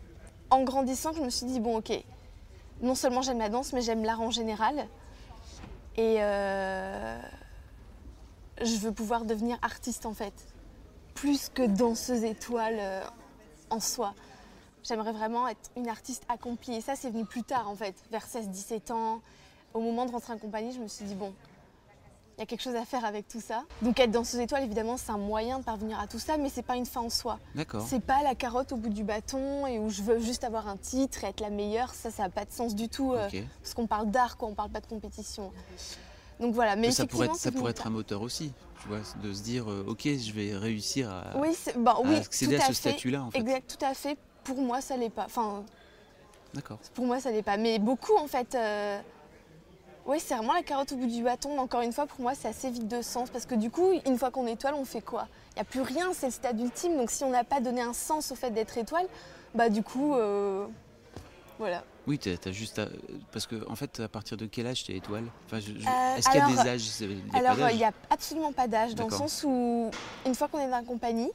en 0.50 0.62
grandissant 0.64 1.10
que 1.10 1.18
je 1.18 1.22
me 1.22 1.30
suis 1.30 1.46
dit, 1.46 1.60
bon 1.60 1.78
ok, 1.78 1.92
non 2.82 2.96
seulement 2.96 3.22
j'aime 3.22 3.38
la 3.38 3.48
danse, 3.48 3.72
mais 3.72 3.82
j'aime 3.82 4.04
l'art 4.04 4.20
en 4.20 4.30
général. 4.30 4.86
Et 5.96 6.16
euh, 6.18 7.20
je 8.60 8.76
veux 8.76 8.92
pouvoir 8.92 9.24
devenir 9.24 9.58
artiste, 9.62 10.06
en 10.06 10.14
fait. 10.14 10.34
Plus 11.14 11.48
que 11.48 11.66
danseuse 11.66 12.24
étoile 12.24 12.76
euh, 12.78 13.02
en 13.70 13.80
soi. 13.80 14.14
J'aimerais 14.82 15.12
vraiment 15.12 15.46
être 15.48 15.70
une 15.76 15.88
artiste 15.88 16.24
accomplie. 16.28 16.74
Et 16.76 16.80
ça, 16.80 16.94
c'est 16.96 17.10
venu 17.10 17.24
plus 17.24 17.42
tard, 17.42 17.68
en 17.68 17.74
fait, 17.74 17.94
vers 18.10 18.26
16-17 18.26 18.92
ans. 18.92 19.20
Au 19.74 19.80
moment 19.80 20.06
de 20.06 20.12
rentrer 20.12 20.32
en 20.32 20.38
compagnie, 20.38 20.72
je 20.72 20.80
me 20.80 20.88
suis 20.88 21.04
dit, 21.04 21.14
bon, 21.14 21.32
il 22.36 22.40
y 22.40 22.42
a 22.44 22.46
quelque 22.46 22.62
chose 22.62 22.74
à 22.74 22.86
faire 22.86 23.04
avec 23.04 23.28
tout 23.28 23.40
ça. 23.42 23.64
Donc 23.82 24.00
être 24.00 24.10
danseuse 24.10 24.40
étoile, 24.40 24.62
évidemment, 24.62 24.96
c'est 24.96 25.10
un 25.10 25.18
moyen 25.18 25.58
de 25.58 25.64
parvenir 25.64 26.00
à 26.00 26.06
tout 26.06 26.18
ça, 26.18 26.38
mais 26.38 26.48
c'est 26.48 26.62
pas 26.62 26.76
une 26.76 26.86
fin 26.86 27.02
en 27.02 27.10
soi. 27.10 27.38
D'accord. 27.54 27.84
C'est 27.86 28.00
pas 28.00 28.22
la 28.22 28.34
carotte 28.34 28.72
au 28.72 28.76
bout 28.76 28.88
du 28.88 29.04
bâton 29.04 29.66
et 29.66 29.78
où 29.78 29.90
je 29.90 30.00
veux 30.00 30.18
juste 30.18 30.42
avoir 30.42 30.66
un 30.66 30.78
titre 30.78 31.22
et 31.24 31.26
être 31.26 31.40
la 31.40 31.50
meilleure. 31.50 31.92
Ça, 31.92 32.10
ça 32.10 32.22
n'a 32.22 32.30
pas 32.30 32.46
de 32.46 32.50
sens 32.50 32.74
du 32.74 32.88
tout. 32.88 33.12
euh, 33.12 33.28
parce 33.62 33.74
qu'on 33.74 33.86
parle 33.86 34.10
d'art, 34.10 34.38
quoi, 34.38 34.48
on 34.48 34.54
parle 34.54 34.70
pas 34.70 34.80
de 34.80 34.86
compétition. 34.86 35.52
Donc 36.40 36.54
voilà, 36.54 36.74
mais 36.74 36.90
ça 36.90 37.06
pourrait 37.06 37.26
être, 37.26 37.36
ça 37.36 37.52
pourrait 37.52 37.74
un 37.84 37.90
moteur 37.90 38.22
aussi, 38.22 38.52
tu 38.82 38.88
vois, 38.88 38.98
de 39.22 39.32
se 39.32 39.42
dire, 39.42 39.70
euh, 39.70 39.84
ok, 39.86 40.04
je 40.04 40.32
vais 40.32 40.56
réussir 40.56 41.10
à. 41.10 41.36
Oui, 41.38 41.54
bah, 41.76 41.96
à 41.98 42.00
oui, 42.00 42.16
accéder 42.16 42.56
à 42.56 42.64
à 42.64 42.66
ce 42.68 42.72
statut-là, 42.72 43.22
en 43.22 43.30
fait. 43.30 43.38
Exact, 43.40 43.76
tout 43.78 43.84
à 43.84 43.92
fait. 43.94 44.16
Pour 44.42 44.60
moi, 44.60 44.80
ça 44.80 44.96
l'est 44.96 45.10
pas. 45.10 45.26
Enfin, 45.26 45.62
D'accord. 46.54 46.78
Pour 46.94 47.06
moi, 47.06 47.20
ça 47.20 47.30
l'est 47.30 47.42
pas. 47.42 47.58
Mais 47.58 47.78
beaucoup, 47.78 48.16
en 48.16 48.26
fait. 48.26 48.54
euh, 48.54 48.98
Oui, 50.06 50.18
c'est 50.18 50.34
vraiment 50.34 50.54
la 50.54 50.62
carotte 50.62 50.90
au 50.92 50.96
bout 50.96 51.06
du 51.06 51.22
bâton. 51.22 51.50
Mais 51.52 51.60
encore 51.60 51.82
une 51.82 51.92
fois, 51.92 52.06
pour 52.06 52.20
moi, 52.20 52.32
c'est 52.34 52.48
assez 52.48 52.70
vide 52.70 52.88
de 52.88 53.02
sens. 53.02 53.28
Parce 53.30 53.44
que 53.44 53.54
du 53.54 53.70
coup, 53.70 53.88
une 54.06 54.18
fois 54.18 54.30
qu'on 54.30 54.46
est 54.46 54.52
étoile, 54.54 54.74
on 54.74 54.84
fait 54.86 55.02
quoi? 55.02 55.28
Il 55.52 55.56
n'y 55.56 55.60
a 55.60 55.64
plus 55.64 55.82
rien, 55.82 56.08
c'est 56.14 56.26
le 56.26 56.32
stade 56.32 56.58
ultime. 56.58 56.96
Donc 56.96 57.10
si 57.10 57.22
on 57.22 57.30
n'a 57.30 57.44
pas 57.44 57.60
donné 57.60 57.82
un 57.82 57.92
sens 57.92 58.32
au 58.32 58.34
fait 58.34 58.50
d'être 58.50 58.78
étoile, 58.78 59.06
bah 59.54 59.68
du 59.68 59.82
coup, 59.82 60.14
euh, 60.14 60.66
voilà. 61.58 61.84
Oui, 62.10 62.18
t'as 62.18 62.32
as 62.44 62.50
juste 62.52 62.80
à... 62.80 62.88
Parce 63.30 63.46
que, 63.46 63.64
en 63.70 63.76
fait, 63.76 64.00
à 64.00 64.08
partir 64.08 64.36
de 64.36 64.46
quel 64.46 64.66
âge 64.66 64.82
t'es 64.82 64.96
étoile? 64.96 65.22
Enfin, 65.46 65.60
je- 65.60 65.66
je- 65.78 65.86
Euh, 65.86 66.16
Est-ce 66.16 66.28
qu'il 66.28 66.40
y 66.40 66.42
a 66.42 66.48
des 66.48 66.58
âges? 66.58 66.82
Il 67.00 67.20
a 67.36 67.50
Alors, 67.52 67.70
il 67.70 67.76
n'y 67.76 67.84
a 67.84 67.92
absolument 68.10 68.52
pas 68.52 68.66
d'âge, 68.66 68.96
dans 68.96 69.04
le 69.06 69.12
sens 69.12 69.44
où, 69.46 69.92
une 70.26 70.34
fois 70.34 70.48
qu'on 70.48 70.58
est 70.58 70.68
dans 70.68 70.78
la 70.78 70.82
compagnie, 70.82 71.30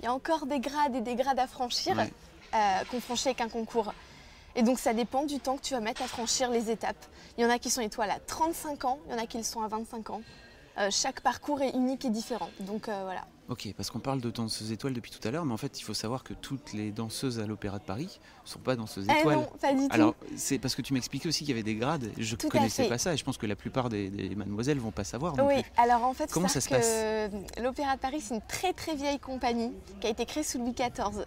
il 0.00 0.06
y 0.06 0.08
a 0.08 0.14
encore 0.14 0.46
des 0.46 0.58
grades 0.58 0.94
et 0.96 1.02
des 1.02 1.16
grades 1.16 1.38
à 1.38 1.46
franchir, 1.46 1.94
Ouais. 1.98 2.10
euh, 2.54 2.84
qu'on 2.90 2.98
franchit 3.02 3.28
avec 3.28 3.42
un 3.42 3.50
concours. 3.50 3.92
Et 4.54 4.62
donc, 4.62 4.78
ça 4.78 4.94
dépend 4.94 5.24
du 5.26 5.38
temps 5.38 5.58
que 5.58 5.62
tu 5.62 5.74
vas 5.74 5.80
mettre 5.80 6.00
à 6.00 6.06
franchir 6.06 6.48
les 6.50 6.70
étapes. 6.70 6.96
Il 7.36 7.44
y 7.44 7.46
en 7.46 7.50
a 7.50 7.58
qui 7.58 7.68
sont 7.68 7.82
étoiles 7.82 8.10
à 8.10 8.18
35 8.18 8.86
ans, 8.86 8.98
il 9.06 9.12
y 9.12 9.14
en 9.14 9.22
a 9.22 9.26
qui 9.26 9.36
le 9.36 9.44
sont 9.44 9.60
à 9.60 9.68
25 9.68 10.08
ans. 10.08 10.22
Euh, 10.78 10.88
chaque 10.90 11.20
parcours 11.20 11.60
est 11.60 11.72
unique 11.72 12.06
et 12.06 12.10
différent. 12.10 12.48
Donc, 12.60 12.86
voilà. 12.86 13.26
Ok, 13.48 13.68
parce 13.76 13.90
qu'on 13.90 14.00
parle 14.00 14.20
de 14.20 14.30
danseuses 14.32 14.72
étoiles 14.72 14.92
depuis 14.92 15.12
tout 15.12 15.26
à 15.26 15.30
l'heure, 15.30 15.44
mais 15.44 15.52
en 15.52 15.56
fait, 15.56 15.78
il 15.78 15.84
faut 15.84 15.94
savoir 15.94 16.24
que 16.24 16.34
toutes 16.34 16.72
les 16.72 16.90
danseuses 16.90 17.38
à 17.38 17.46
l'Opéra 17.46 17.78
de 17.78 17.84
Paris 17.84 18.18
ne 18.44 18.48
sont 18.48 18.58
pas 18.58 18.74
danseuses 18.74 19.06
Eh 19.08 19.20
étoiles. 19.20 19.36
non, 19.36 19.48
pas 19.60 19.72
du 19.72 19.86
tout. 19.86 19.94
Alors, 19.94 20.14
c'est 20.36 20.58
parce 20.58 20.74
que 20.74 20.82
tu 20.82 20.92
m'expliquais 20.92 21.28
aussi 21.28 21.40
qu'il 21.44 21.50
y 21.50 21.52
avait 21.52 21.62
des 21.62 21.76
grades. 21.76 22.10
Je 22.18 22.34
à 22.34 22.48
connaissais 22.48 22.88
pas 22.88 22.98
ça 22.98 23.14
et 23.14 23.16
je 23.16 23.22
pense 23.22 23.38
que 23.38 23.46
la 23.46 23.54
plupart 23.54 23.88
des, 23.88 24.10
des 24.10 24.34
mademoiselles 24.34 24.80
vont 24.80 24.90
pas 24.90 25.04
savoir 25.04 25.36
non 25.36 25.46
Oui, 25.46 25.62
plus. 25.62 25.72
alors 25.76 26.02
en 26.04 26.12
fait, 26.12 26.28
Comment 26.32 26.48
ça 26.48 26.60
se 26.60 26.68
que 26.68 27.62
l'Opéra 27.62 27.94
de 27.94 28.00
Paris, 28.00 28.20
c'est 28.20 28.34
une 28.34 28.40
très 28.48 28.72
très 28.72 28.96
vieille 28.96 29.20
compagnie 29.20 29.72
qui 30.00 30.08
a 30.08 30.10
été 30.10 30.26
créée 30.26 30.42
sous 30.42 30.58
Louis 30.58 30.72
XIV. 30.72 31.24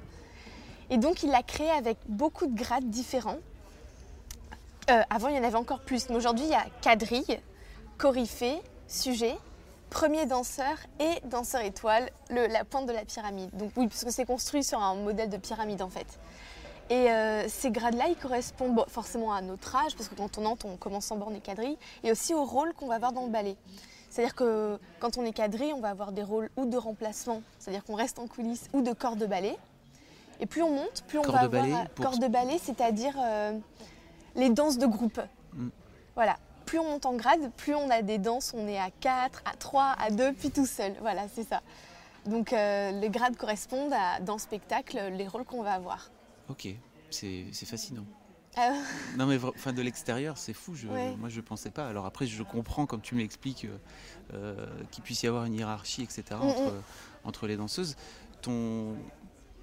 Et 0.89 0.97
donc, 0.97 1.23
il 1.23 1.29
l'a 1.29 1.43
créée 1.43 1.69
avec 1.71 1.97
beaucoup 2.09 2.47
de 2.47 2.55
grades 2.57 2.89
différents. 2.89 3.37
Euh, 4.89 5.01
avant, 5.09 5.29
il 5.29 5.35
y 5.35 5.39
en 5.39 5.43
avait 5.43 5.55
encore 5.55 5.79
plus, 5.81 6.09
mais 6.09 6.15
aujourd'hui, 6.15 6.45
il 6.45 6.51
y 6.51 6.55
a 6.55 6.65
quadrille, 6.81 7.39
coryphée, 7.97 8.57
sujet, 8.87 9.37
premier 9.89 10.25
danseur 10.25 10.75
et 10.99 11.19
danseur 11.25 11.61
étoile, 11.61 12.09
le- 12.29 12.47
la 12.47 12.63
pointe 12.63 12.85
de 12.85 12.93
la 12.93 13.05
pyramide. 13.05 13.49
Donc 13.55 13.71
oui, 13.77 13.87
parce 13.87 14.03
que 14.03 14.11
c'est 14.11 14.25
construit 14.25 14.63
sur 14.63 14.81
un 14.81 14.95
modèle 14.95 15.29
de 15.29 15.37
pyramide 15.37 15.81
en 15.81 15.89
fait. 15.89 16.07
Et 16.91 17.11
euh, 17.11 17.47
ces 17.47 17.69
grades-là, 17.69 18.05
ils 18.09 18.15
correspondent 18.15 18.73
bon, 18.75 18.85
forcément 18.87 19.31
à 19.31 19.41
notre 19.41 19.75
âge, 19.75 19.95
parce 19.95 20.09
que 20.09 20.15
quand 20.15 20.37
on 20.39 20.45
entre, 20.45 20.65
on 20.65 20.75
commence 20.75 21.11
en 21.11 21.17
borne 21.17 21.35
et 21.35 21.39
quadrille, 21.39 21.77
et 22.03 22.11
aussi 22.11 22.33
au 22.33 22.43
rôle 22.45 22.73
qu'on 22.73 22.87
va 22.87 22.95
avoir 22.95 23.11
dans 23.11 23.25
le 23.25 23.29
ballet. 23.29 23.55
C'est-à-dire 24.09 24.33
que 24.33 24.79
quand 24.99 25.19
on 25.19 25.23
est 25.23 25.31
quadrille, 25.33 25.71
on 25.73 25.81
va 25.81 25.89
avoir 25.89 26.11
des 26.11 26.23
rôles 26.23 26.49
ou 26.57 26.65
de 26.65 26.77
remplacement, 26.77 27.43
c'est-à-dire 27.59 27.83
qu'on 27.83 27.93
reste 27.93 28.17
en 28.17 28.25
coulisses, 28.25 28.65
ou 28.73 28.81
de 28.81 28.91
corps 28.91 29.15
de 29.17 29.27
ballet. 29.27 29.55
Et 30.39 30.47
plus 30.47 30.63
on 30.63 30.71
monte, 30.71 31.03
plus 31.07 31.19
on 31.19 31.21
Corps 31.21 31.33
va 31.33 31.39
avoir 31.41 31.61
ballet 31.63 31.75
corps 32.01 32.17
de 32.17 32.27
ballet, 32.27 32.57
c'est-à-dire 32.63 33.13
euh, 33.21 33.55
les 34.35 34.49
danses 34.49 34.79
de 34.79 34.87
groupe. 34.87 35.19
Mm. 35.53 35.67
Voilà. 36.15 36.37
Plus 36.69 36.77
on 36.77 36.83
monte 36.85 37.07
en 37.07 37.15
grade, 37.15 37.51
plus 37.57 37.73
on 37.73 37.89
a 37.89 38.03
des 38.03 38.19
danses, 38.19 38.53
on 38.55 38.67
est 38.67 38.77
à 38.77 38.91
4, 38.91 39.41
à 39.43 39.55
3, 39.57 39.95
à 39.97 40.11
2, 40.11 40.33
puis 40.33 40.51
tout 40.51 40.67
seul. 40.67 40.93
Voilà, 41.01 41.27
c'est 41.33 41.47
ça. 41.47 41.63
Donc 42.27 42.53
euh, 42.53 42.91
les 42.91 43.09
grades 43.09 43.35
correspondent 43.37 43.91
à, 43.91 44.19
dans 44.19 44.33
le 44.33 44.39
spectacle, 44.39 44.99
les 45.13 45.27
rôles 45.27 45.45
qu'on 45.45 45.63
va 45.63 45.73
avoir. 45.73 46.11
Ok, 46.47 46.67
c'est 47.09 47.51
fascinant. 47.65 48.05
Euh, 48.59 48.61
Non 49.17 49.25
mais 49.25 49.37
enfin 49.43 49.73
de 49.73 49.81
l'extérieur 49.81 50.37
c'est 50.37 50.53
fou, 50.53 50.75
je, 50.75 50.87
Ouais. 50.87 51.15
moi 51.17 51.29
je 51.29 51.41
pensais 51.41 51.71
pas. 51.71 51.87
Alors 51.87 52.05
après 52.05 52.27
je 52.27 52.43
comprends 52.43 52.85
quand 52.85 52.99
tu 53.01 53.15
me 53.15 53.21
l'expliques 53.21 53.65
euh, 53.65 53.77
euh, 54.35 54.65
qu'il 54.91 55.03
puisse 55.03 55.23
y 55.23 55.27
avoir 55.27 55.45
une 55.45 55.55
hiérarchie 55.55 56.03
etc 56.03 56.23
Mm, 56.33 56.43
entre, 56.49 56.73
entre 57.23 57.47
les 57.47 57.57
danseuses. 57.57 57.95
Ton... 58.43 58.95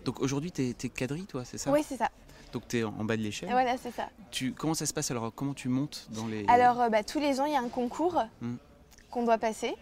Donc 0.05 0.21
aujourd'hui 0.21 0.51
t'es 0.51 0.71
es 0.71 0.89
quadrille 0.89 1.27
toi 1.27 1.45
c'est 1.45 1.59
ça? 1.59 1.71
Oui, 1.71 1.85
c'est 1.87 1.97
ça. 1.99 2.11
Donc 2.57 2.67
t'es 2.69 2.85
en, 2.85 2.95
en 2.99 3.05
bas 3.05 3.19
de 3.19 3.23
l'échelle. 3.23 3.51
Voilà, 3.51 3.77
c'est 3.77 3.91
ça. 3.91 4.09
Tu, 4.31 4.53
comment 4.53 4.73
ça 4.73 4.87
se 4.87 4.95
passe 4.95 5.11
alors? 5.11 5.31
Comment 5.35 5.53
tu 5.53 5.69
montes 5.69 6.07
dans 6.11 6.27
les... 6.27 6.47
Alors, 6.49 6.81
euh, 6.81 6.89
bah, 6.89 7.03
tous 7.05 7.21
les 7.21 7.39
ans, 7.39 7.45
il 7.45 7.53
y 7.53 7.57
a 7.57 7.61
un 7.61 7.69
concours 7.69 8.25
Mm. 8.41 8.55
qu'on 9.11 9.25
doit 9.25 9.37
passer. 9.37 9.75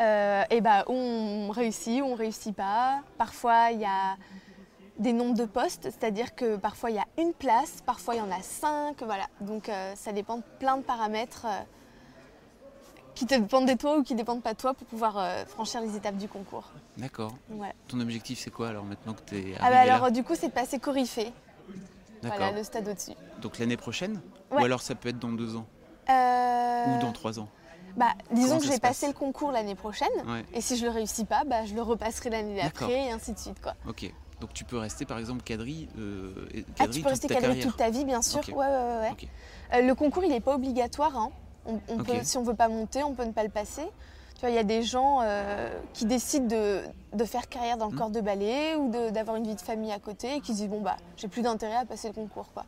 Euh, 0.00 0.44
et 0.48 0.62
bah, 0.62 0.84
on 0.86 1.50
réussit 1.50 2.00
ou 2.00 2.06
on 2.06 2.14
réussit 2.14 2.56
pas. 2.56 3.00
Parfois, 3.18 3.70
il 3.72 3.80
y 3.80 3.84
a 3.84 4.16
des 4.98 5.12
nombres 5.12 5.34
de 5.36 5.44
postes, 5.44 5.82
c'est-à-dire 5.84 6.34
que 6.34 6.56
parfois 6.56 6.90
il 6.90 6.96
y 6.96 6.98
a 6.98 7.04
une 7.18 7.32
place, 7.34 7.82
parfois 7.84 8.14
il 8.14 8.18
y 8.18 8.20
en 8.22 8.30
a 8.30 8.40
cinq, 8.42 9.02
voilà. 9.02 9.26
Donc 9.42 9.68
euh, 9.68 9.92
ça 9.94 10.12
dépend 10.12 10.38
de 10.38 10.42
plein 10.58 10.76
de 10.78 10.82
paramètres 10.82 11.44
euh, 11.46 11.60
qui 13.14 13.26
te 13.26 13.34
dépendent 13.34 13.68
de 13.68 13.74
toi 13.74 13.98
ou 13.98 14.02
qui 14.02 14.14
dépendent 14.16 14.42
pas 14.42 14.54
de 14.54 14.58
toi 14.58 14.74
pour 14.74 14.86
pouvoir 14.88 15.18
euh, 15.18 15.44
franchir 15.44 15.80
les 15.82 15.94
étapes 15.96 16.16
du 16.16 16.26
concours. 16.28 16.70
D'accord. 16.96 17.32
Ton 17.86 18.00
objectif 18.00 18.38
c'est 18.40 18.50
quoi 18.50 18.68
alors 18.70 18.84
maintenant 18.84 19.12
que 19.14 19.20
t'es 19.20 19.54
Ah 19.60 19.70
bah 19.70 19.78
alors 19.80 20.02
là? 20.06 20.10
du 20.10 20.24
coup 20.24 20.34
c'est 20.34 20.48
de 20.48 20.52
passer 20.52 20.78
D'accord. 20.80 21.32
Voilà 22.22 22.50
le 22.52 22.62
stade 22.64 22.88
au-dessus. 22.88 23.12
Donc 23.40 23.58
l'année 23.58 23.76
prochaine 23.76 24.20
Ouais. 24.50 24.62
Ou 24.62 24.64
alors 24.64 24.80
ça 24.80 24.94
peut 24.94 25.10
être 25.10 25.18
dans 25.18 25.32
deux 25.32 25.56
ans 25.56 25.66
Euh, 26.08 26.96
Ou 26.96 27.00
dans 27.02 27.12
trois 27.12 27.38
ans 27.38 27.48
Bah, 27.96 28.06
disons 28.32 28.56
Comment 28.56 28.60
que 28.60 28.66
passe 28.68 28.80
passer 28.80 29.06
le 29.08 29.12
concours 29.12 29.52
l'année 29.52 29.74
prochaine. 29.74 30.08
Ouais. 30.26 30.44
Et 30.54 30.60
si 30.62 30.76
je 30.78 30.84
le 30.86 30.90
réussis 30.90 31.26
pas, 31.26 31.44
bah, 31.44 31.66
je 31.66 31.74
le 31.74 31.82
repasserai 31.82 32.30
l'année 32.30 32.60
d'après 32.62 33.06
et 33.08 33.12
ainsi 33.12 33.32
de 33.34 33.38
suite. 33.38 33.60
Quoi. 33.60 33.74
Ok. 33.86 34.10
Donc 34.40 34.52
tu 34.54 34.64
peux 34.64 34.78
rester 34.78 35.04
par 35.04 35.18
exemple 35.18 35.42
quadrille, 35.42 35.88
euh, 35.98 36.30
Ah, 36.78 36.84
quadrille 36.84 37.02
tu 37.02 37.02
peux 37.02 37.10
toute 37.10 37.20
rester 37.20 37.28
carrière. 37.28 37.62
toute 37.66 37.76
ta 37.76 37.90
vie, 37.90 38.04
bien 38.04 38.22
sûr. 38.22 38.38
Ok. 38.40 38.48
Ouais, 38.56 38.66
ouais. 38.66 39.12
Euh, 39.74 39.82
le 39.82 39.94
concours, 39.94 40.24
il 40.24 40.30
n'est 40.30 40.40
pas 40.40 40.54
obligatoire. 40.54 41.16
hein. 41.16 41.30
On, 41.66 41.80
on 41.88 41.98
peut, 41.98 42.14
si 42.22 42.38
on 42.38 42.42
veut 42.42 42.54
pas 42.54 42.68
monter, 42.68 43.02
on 43.02 43.12
peut 43.14 43.24
ne 43.24 43.32
pas 43.32 43.42
le 43.42 43.50
passer. 43.50 43.82
Tu 44.38 44.42
vois, 44.42 44.50
il 44.50 44.54
y 44.54 44.58
a 44.58 44.62
des 44.64 44.84
gens 44.84 45.18
euh, 45.22 45.68
qui 45.94 46.06
décident 46.06 46.46
de, 46.46 46.82
de 47.12 47.24
faire 47.24 47.48
carrière 47.48 47.76
dans 47.76 47.86
le 47.86 47.92
Mhm. 47.92 47.98
corps 47.98 48.10
de 48.10 48.20
ballet 48.20 48.76
ou 48.76 48.88
d'avoir 49.10 49.34
une 49.36 49.44
vie 49.44 49.56
de 49.56 49.60
famille 49.60 49.90
à 49.90 49.98
côté 49.98 50.36
et 50.36 50.40
qui 50.40 50.52
se 50.52 50.58
disent 50.58 50.68
bon 50.68 50.80
bah 50.80 50.96
j'ai 51.16 51.26
plus 51.26 51.42
d'intérêt 51.42 51.74
à 51.74 51.84
passer 51.84 52.06
le 52.06 52.14
concours 52.14 52.46
quoi. 52.54 52.64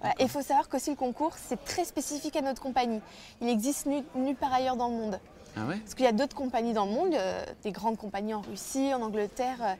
Voilà. 0.00 0.14
Et 0.20 0.22
il 0.22 0.28
faut 0.28 0.40
savoir 0.40 0.68
qu'aussi 0.68 0.90
le 0.90 0.96
concours 0.96 1.32
c'est 1.36 1.62
très 1.64 1.84
spécifique 1.84 2.36
à 2.36 2.42
notre 2.42 2.62
compagnie. 2.62 3.00
Il 3.40 3.48
existe 3.48 3.86
nu- 3.86 4.04
nulle 4.14 4.36
part 4.36 4.52
ailleurs 4.54 4.76
dans 4.76 4.86
le 4.88 4.94
monde. 4.94 5.18
Ah 5.56 5.66
ouais? 5.66 5.78
Parce 5.78 5.94
qu'il 5.96 6.04
y 6.04 6.08
a 6.08 6.12
d'autres 6.12 6.36
compagnies 6.36 6.74
dans 6.74 6.86
le 6.86 6.92
monde, 6.92 7.12
euh, 7.14 7.44
des 7.64 7.72
grandes 7.72 7.96
compagnies 7.98 8.34
en 8.34 8.40
Russie, 8.40 8.94
en 8.94 9.02
Angleterre. 9.02 9.58
euh, 9.62 9.74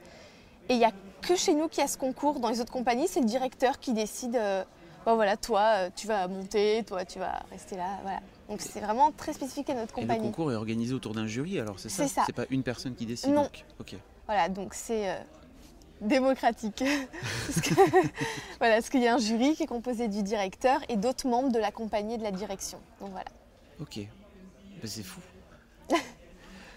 et 0.68 0.74
il 0.74 0.78
n'y 0.78 0.84
a 0.84 0.90
que 1.22 1.36
chez 1.36 1.54
nous 1.54 1.68
qu'il 1.68 1.80
y 1.80 1.84
a 1.84 1.88
ce 1.88 1.96
concours. 1.96 2.40
Dans 2.40 2.48
les 2.48 2.60
autres 2.60 2.72
compagnies, 2.72 3.06
c'est 3.08 3.20
le 3.20 3.26
directeur 3.26 3.78
qui 3.78 3.92
décide. 3.92 4.34
Bon, 5.06 5.14
voilà, 5.14 5.36
toi, 5.36 5.60
euh, 5.76 5.90
tu 5.96 6.06
vas 6.06 6.28
monter, 6.28 6.84
toi, 6.86 7.04
tu 7.04 7.18
vas 7.18 7.42
rester 7.50 7.76
là. 7.76 7.98
Voilà. 8.02 8.20
Donc 8.48 8.60
c'est 8.60 8.80
vraiment 8.80 9.12
très 9.12 9.32
spécifique 9.32 9.70
à 9.70 9.74
notre 9.74 9.96
Et 9.98 10.02
le 10.02 10.06
compagnie. 10.06 10.26
concours 10.28 10.52
est 10.52 10.56
organisé 10.56 10.92
autour 10.92 11.14
d'un 11.14 11.26
jury, 11.26 11.58
alors 11.58 11.78
c'est 11.80 11.88
ça? 11.88 12.02
C'est 12.06 12.14
ça. 12.14 12.22
C'est 12.26 12.34
pas 12.34 12.44
une 12.50 12.62
personne 12.62 12.94
qui 12.94 13.06
décide 13.06 13.30
Non. 13.32 13.44
donc. 13.44 13.64
Ok. 13.78 13.94
Voilà, 14.26 14.48
donc 14.48 14.74
c'est 14.74 15.10
euh, 15.10 15.16
démocratique. 16.02 16.84
parce 17.46 17.60
que, 17.60 17.74
voilà, 18.58 18.74
parce 18.74 18.90
qu'il 18.90 19.00
y 19.02 19.08
a 19.08 19.14
un 19.14 19.18
jury 19.18 19.54
qui 19.56 19.62
est 19.62 19.66
composé 19.66 20.08
du 20.08 20.22
directeur 20.22 20.80
et 20.88 20.96
d'autres 20.96 21.26
membres 21.26 21.50
de 21.50 21.58
la 21.58 21.70
compagnie 21.72 22.14
et 22.14 22.18
de 22.18 22.22
la 22.22 22.32
direction. 22.32 22.78
Donc 23.00 23.10
voilà. 23.12 23.30
Ok. 23.80 23.96
Ben, 23.96 24.08
c'est 24.86 25.02
fou. 25.02 25.20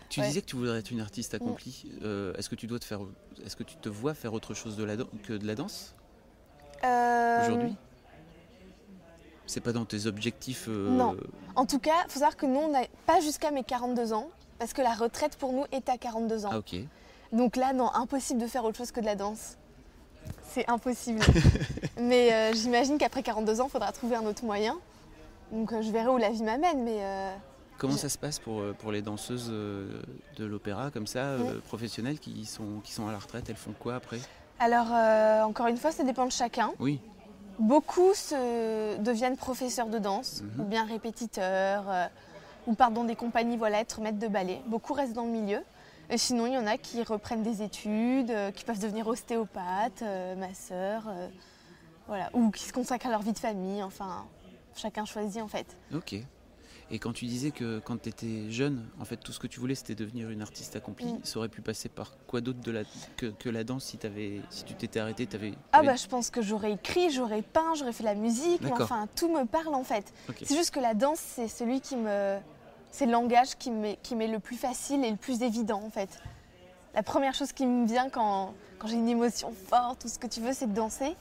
tu 0.10 0.20
Ouais. 0.20 0.26
Mm. 0.26 0.30
disais 0.30 0.42
que 0.42 0.46
tu 0.48 0.56
voudrais 0.56 0.80
être 0.80 0.92
une 0.92 1.02
artiste 1.02 1.34
accomplie. 1.34 1.92
Euh, 2.04 2.34
est-ce 2.38 2.50
que 2.50 2.56
tu 2.56 2.68
dois 2.68 2.80
te 2.80 2.86
faire, 2.86 3.00
est-ce 3.46 3.56
que 3.56 3.64
tu 3.64 3.76
te 3.76 3.90
vois 3.90 4.14
faire 4.14 4.34
autre 4.34 4.54
chose 4.54 4.78
de 4.78 4.84
la 4.86 4.96
dan- 4.96 5.08
que 5.24 5.34
de 5.34 5.46
la 5.46 5.56
danse? 5.56 5.94
Euh, 6.84 7.42
aujourd'hui? 7.42 7.76
C'est 9.46 9.62
pas 9.62 9.74
dans 9.74 9.86
tes 9.86 10.06
objectifs. 10.06 10.66
euh, 10.70 10.90
Non. 10.90 11.16
En 11.56 11.66
tout 11.66 11.80
cas, 11.80 11.92
il 12.06 12.12
faut 12.12 12.20
savoir 12.20 12.38
que 12.38 12.46
nous, 12.46 12.60
on 12.60 12.70
n'a 12.72 12.84
pas 13.06 13.20
jusqu'à 13.20 13.52
mes 13.52 13.64
42 13.64 14.14
ans, 14.14 14.30
parce 14.60 14.74
que 14.74 14.82
la 14.82 14.94
retraite 14.94 15.36
pour 15.38 15.52
nous 15.54 15.66
est 15.72 15.90
à 15.90 15.98
42 15.98 16.46
ans. 16.46 16.50
Ah 16.54 16.58
ok. 16.60 16.76
Donc 17.32 17.56
là, 17.56 17.74
non, 17.74 17.90
impossible 17.94 18.40
de 18.42 18.48
faire 18.48 18.64
autre 18.64 18.78
chose 18.78 18.92
que 18.92 19.00
de 19.02 19.06
la 19.06 19.16
danse. 19.16 19.58
C'est 20.48 20.70
impossible. 20.70 21.20
mais 22.00 22.32
euh, 22.32 22.54
j'imagine 22.54 22.98
qu'après 22.98 23.24
42 23.24 23.60
ans, 23.62 23.66
il 23.68 23.72
faudra 23.72 23.92
trouver 23.92 24.16
un 24.16 24.26
autre 24.26 24.46
moyen. 24.46 24.78
Donc 25.52 25.74
euh, 25.74 25.82
je 25.82 25.92
verrai 25.92 26.10
où 26.10 26.18
la 26.18 26.30
vie 26.30 26.44
m'amène, 26.44 26.84
mais 26.84 26.98
euh, 27.02 27.36
Comment 27.78 27.94
Je- 27.94 28.00
ça 28.00 28.10
se 28.10 28.18
passe 28.18 28.40
pour, 28.40 28.62
pour 28.80 28.92
les 28.92 29.02
danseuses 29.02 29.50
de 29.50 30.46
l'opéra 30.46 30.90
comme 30.92 31.08
ça, 31.08 31.36
professionnelles 31.68 32.20
qui 32.20 32.46
sont, 32.46 32.80
qui 32.84 32.94
sont 32.94 33.08
à 33.08 33.12
la 33.12 33.18
retraite 33.20 33.50
Elles 33.50 33.56
font 33.56 33.74
quoi 33.78 33.96
après? 33.96 34.20
Alors 34.60 34.88
encore 35.48 35.68
une 35.68 35.78
fois, 35.78 35.92
ça 35.92 36.04
dépend 36.04 36.26
de 36.26 36.32
chacun. 36.32 36.72
Oui. 36.80 37.00
Beaucoup 37.60 38.14
se 38.14 38.98
deviennent 38.98 39.38
professeurs 39.38 39.88
de 39.88 40.00
danse, 40.00 40.42
Mhm. 40.42 40.62
ou 40.62 40.64
bien 40.66 40.86
répétiteurs, 40.86 41.86
euh, 41.88 42.08
ou 42.68 42.74
partent 42.74 42.94
dans 42.94 43.04
des 43.04 43.16
compagnies, 43.16 43.58
voilà, 43.58 43.80
être 43.80 44.02
maître 44.02 44.20
de 44.20 44.28
ballet. 44.28 44.62
Beaucoup 44.68 44.94
restent 44.94 45.14
dans 45.14 45.26
le 45.26 45.32
milieu. 45.32 45.62
Et 46.10 46.18
sinon, 46.18 46.48
il 46.48 46.54
y 46.54 46.58
en 46.58 46.68
a 46.68 46.78
qui 46.78 47.02
reprennent 47.04 47.44
des 47.44 47.62
études, 47.62 48.32
euh, 48.32 48.52
qui 48.52 48.66
peuvent 48.66 48.80
devenir 48.80 49.08
ostéopathes, 49.08 50.02
euh, 50.02 50.36
masseurs, 50.36 51.04
euh, 51.08 51.28
voilà, 52.08 52.30
ou 52.34 52.52
qui 52.52 52.64
se 52.64 52.74
consacrent 52.74 53.08
à 53.08 53.10
leur 53.12 53.22
vie 53.22 53.34
de 53.34 53.40
famille. 53.40 53.82
Enfin, 53.84 54.26
chacun 54.76 55.06
choisit 55.06 55.42
en 55.42 55.48
fait. 55.48 55.68
Ok. 55.94 56.16
Et 56.94 57.00
quand 57.00 57.12
tu 57.12 57.26
disais 57.26 57.50
que 57.50 57.80
quand 57.80 58.00
tu 58.04 58.10
étais 58.10 58.52
jeune, 58.52 58.86
en 59.02 59.06
fait, 59.06 59.18
tout 59.18 59.32
ce 59.32 59.40
que 59.40 59.48
tu 59.48 59.60
voulais, 59.60 59.74
c'était 59.74 59.96
devenir 59.96 60.30
une 60.30 60.44
artiste 60.44 60.76
accomplie, 60.76 61.12
Mm. 61.14 61.20
ça 61.24 61.40
aurait 61.40 61.50
pu 61.50 61.62
passer 61.62 61.90
par 61.90 62.12
quoi 62.28 62.40
d'autre 62.40 62.60
de 62.60 62.70
la, 62.72 62.84
que, 63.18 63.26
que 63.26 63.50
la 63.50 63.64
danse 63.64 63.84
si, 63.86 63.98
t'avais- 63.98 64.42
si 64.52 64.64
tu 64.64 64.76
t'étais 64.76 65.00
arrêté 65.00 65.26
t'avais, 65.26 65.54
Ah 65.72 65.82
bah 65.82 65.96
je 65.96 66.06
pense 66.06 66.30
que 66.30 66.44
j'aurais 66.44 66.74
écrit, 66.74 67.10
j'aurais 67.10 67.42
peint, 67.42 67.74
j'aurais 67.74 67.94
fait 67.94 68.04
de 68.04 68.10
la 68.10 68.14
musique, 68.14 68.62
mais 68.62 68.72
enfin 68.74 69.08
tout 69.16 69.28
me 69.28 69.44
parle 69.46 69.74
en 69.74 69.84
fait. 69.84 70.14
Ok. 70.30 70.44
C'est 70.46 70.56
juste 70.56 70.70
que 70.70 70.80
la 70.80 70.94
danse 70.94 71.18
c'est 71.20 71.48
celui 71.48 71.82
qui 71.82 71.96
me, 71.96 72.38
c'est 72.92 73.08
le 73.08 73.12
langage 73.12 73.56
qui 73.58 73.72
m'est 73.72 73.98
le 74.28 74.38
plus 74.40 74.56
facile 74.58 75.04
et 75.04 75.10
le 75.10 75.18
plus 75.18 75.42
évident 75.42 75.82
en 75.84 75.90
fait. 75.90 76.10
La 76.94 77.02
première 77.02 77.34
chose 77.34 77.54
qui 77.54 77.66
me 77.66 77.88
vient 77.88 78.08
quand, 78.12 78.54
quand 78.78 78.88
j'ai 78.88 78.98
une 78.98 79.10
émotion 79.10 79.52
forte, 79.68 80.02
tout 80.04 80.08
ce 80.10 80.20
que 80.20 80.28
tu 80.28 80.42
veux, 80.42 80.54
c'est 80.54 80.68
de 80.68 80.76
danser. 80.76 81.16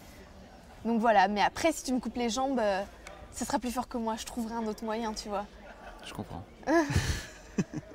Donc 0.85 1.00
voilà, 1.00 1.29
mais 1.29 1.41
après 1.41 1.73
si 1.73 1.83
tu 1.83 1.95
me 1.95 1.99
coupes 1.99 2.17
les 2.17 2.29
jambes, 2.29 2.59
euh, 2.59 2.83
ce 3.35 3.47
sera 3.47 3.59
plus 3.59 3.71
fort 3.71 3.88
que 3.88 3.97
moi, 3.97 4.17
je 4.17 4.26
trouverai 4.26 4.55
un 4.55 4.67
autre 4.67 4.85
moyen, 4.85 5.14
tu 5.14 5.31
vois. 5.31 5.47
Je 6.06 6.12
comprends. 6.14 6.44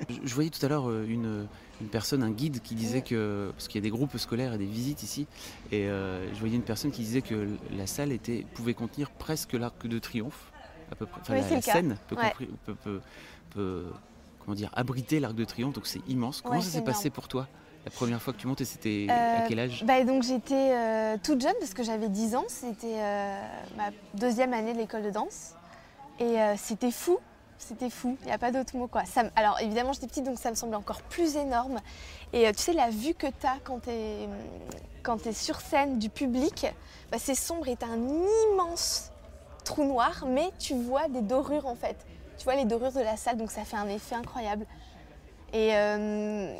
je, 0.10 0.16
je 0.24 0.34
voyais 0.34 0.50
tout 0.50 0.64
à 0.66 0.70
l'heure 0.70 0.90
euh, 0.90 1.06
une, 1.08 1.48
une 1.82 1.88
personne, 1.88 2.24
un 2.24 2.30
guide 2.32 2.62
qui 2.62 2.76
disait 2.76 3.02
que. 3.02 3.52
Parce 3.56 3.68
qu'il 3.68 3.76
y 3.80 3.84
a 3.84 3.88
des 3.88 3.90
groupes 3.96 4.18
scolaires 4.18 4.54
et 4.54 4.58
des 4.58 4.66
visites 4.66 5.04
ici. 5.04 5.28
Et 5.72 5.88
euh, 5.88 6.28
je 6.34 6.40
voyais 6.40 6.56
une 6.56 6.62
personne 6.64 6.92
qui 6.92 7.02
disait 7.02 7.22
que 7.22 7.48
la 7.76 7.88
salle 7.88 8.12
était, 8.12 8.46
pouvait 8.54 8.74
contenir 8.74 9.10
presque 9.12 9.54
l'arc 9.54 9.86
de 9.88 10.00
triomphe. 10.00 10.52
À 10.92 10.96
peu 10.96 11.06
près. 11.06 11.22
Enfin, 11.22 11.34
Oui, 11.36 11.42
la, 11.56 11.62
scène 11.62 11.98
peut, 12.08 12.16
Ouais. 12.16 12.30
compri- 12.30 12.50
peut- 12.66 12.76
peut- 12.76 13.02
peut, 13.54 13.86
comment 14.44 14.56
dire, 14.56 14.70
abriter 14.74 15.20
l'arc 15.20 15.36
de 15.36 15.44
triomphe. 15.44 15.74
Donc 15.74 15.88
c'est 15.88 16.02
immense. 16.08 16.42
Comment 16.42 16.56
Ouais, 16.58 16.62
ça 16.62 16.70
s'est 16.72 16.82
passé 16.84 17.10
pour 17.10 17.28
toi 17.28 17.48
La 17.84 17.92
première 17.92 18.22
fois 18.22 18.32
que 18.34 18.40
tu 18.40 18.48
montais, 18.48 18.64
c'était 18.66 19.08
Euh, 19.10 19.38
à 19.40 19.48
quel 19.48 19.60
âge? 19.60 19.84
Bah, 19.86 20.02
donc 20.06 20.24
j'étais 20.24 20.54
euh, 20.74 21.18
toute 21.22 21.42
jeune 21.42 21.56
parce 21.60 21.74
que 21.74 21.84
j'avais 21.84 22.08
10 22.10 22.36
ans, 22.36 22.46
c'était 22.48 23.00
euh, 23.02 23.42
ma 23.76 23.90
deuxième 24.14 24.54
année 24.54 24.74
de 24.74 24.78
l'école 24.78 25.04
de 25.04 25.10
danse. 25.10 25.56
Et 26.20 26.40
euh, 26.42 26.54
c'était 26.58 26.92
fou, 26.92 27.20
c'était 27.60 27.90
fou, 27.90 28.18
il 28.22 28.26
n'y 28.28 28.32
a 28.32 28.38
pas 28.38 28.52
d'autre 28.52 28.76
mot 28.76 28.88
quoi. 28.88 29.06
Ça 29.06 29.24
alors 29.36 29.60
évidemment 29.60 29.94
j'étais 29.94 30.08
petite 30.08 30.24
donc 30.26 30.38
ça 30.38 30.50
me 30.50 30.56
semblait 30.56 30.78
encore 30.78 31.02
plus 31.04 31.36
énorme. 31.36 31.80
Et 32.34 32.48
euh, 32.48 32.52
tu 32.52 32.60
sais 32.60 32.74
la 32.74 32.90
vue 32.90 33.14
que 33.14 33.28
tu 33.28 33.46
as 33.48 33.58
quand 33.64 33.80
tu 33.84 33.90
es, 33.90 34.28
quand 35.04 35.26
es 35.28 35.34
sur 35.34 35.60
scène 35.62 36.00
du 36.00 36.10
public, 36.10 36.68
bah, 37.12 37.18
c'est 37.20 37.36
sombre 37.36 37.68
et 37.68 37.76
tu 37.76 37.86
un 37.86 37.98
immense 38.54 39.12
trou 39.64 39.84
noir 39.84 40.26
mais 40.28 40.50
tu 40.60 40.74
vois 40.76 41.08
des 41.10 41.22
dorures 41.22 41.68
en 41.68 41.76
fait. 41.76 41.98
Tu 42.38 42.44
vois 42.44 42.56
les 42.56 42.66
dorures 42.66 42.92
de 42.94 43.00
la 43.02 43.18
salle 43.18 43.38
donc 43.38 43.52
ça 43.52 43.64
fait 43.64 43.78
un 43.78 43.88
effet 43.90 44.16
incroyable. 44.16 44.66
Et 45.54 45.76
euh, 45.76 46.56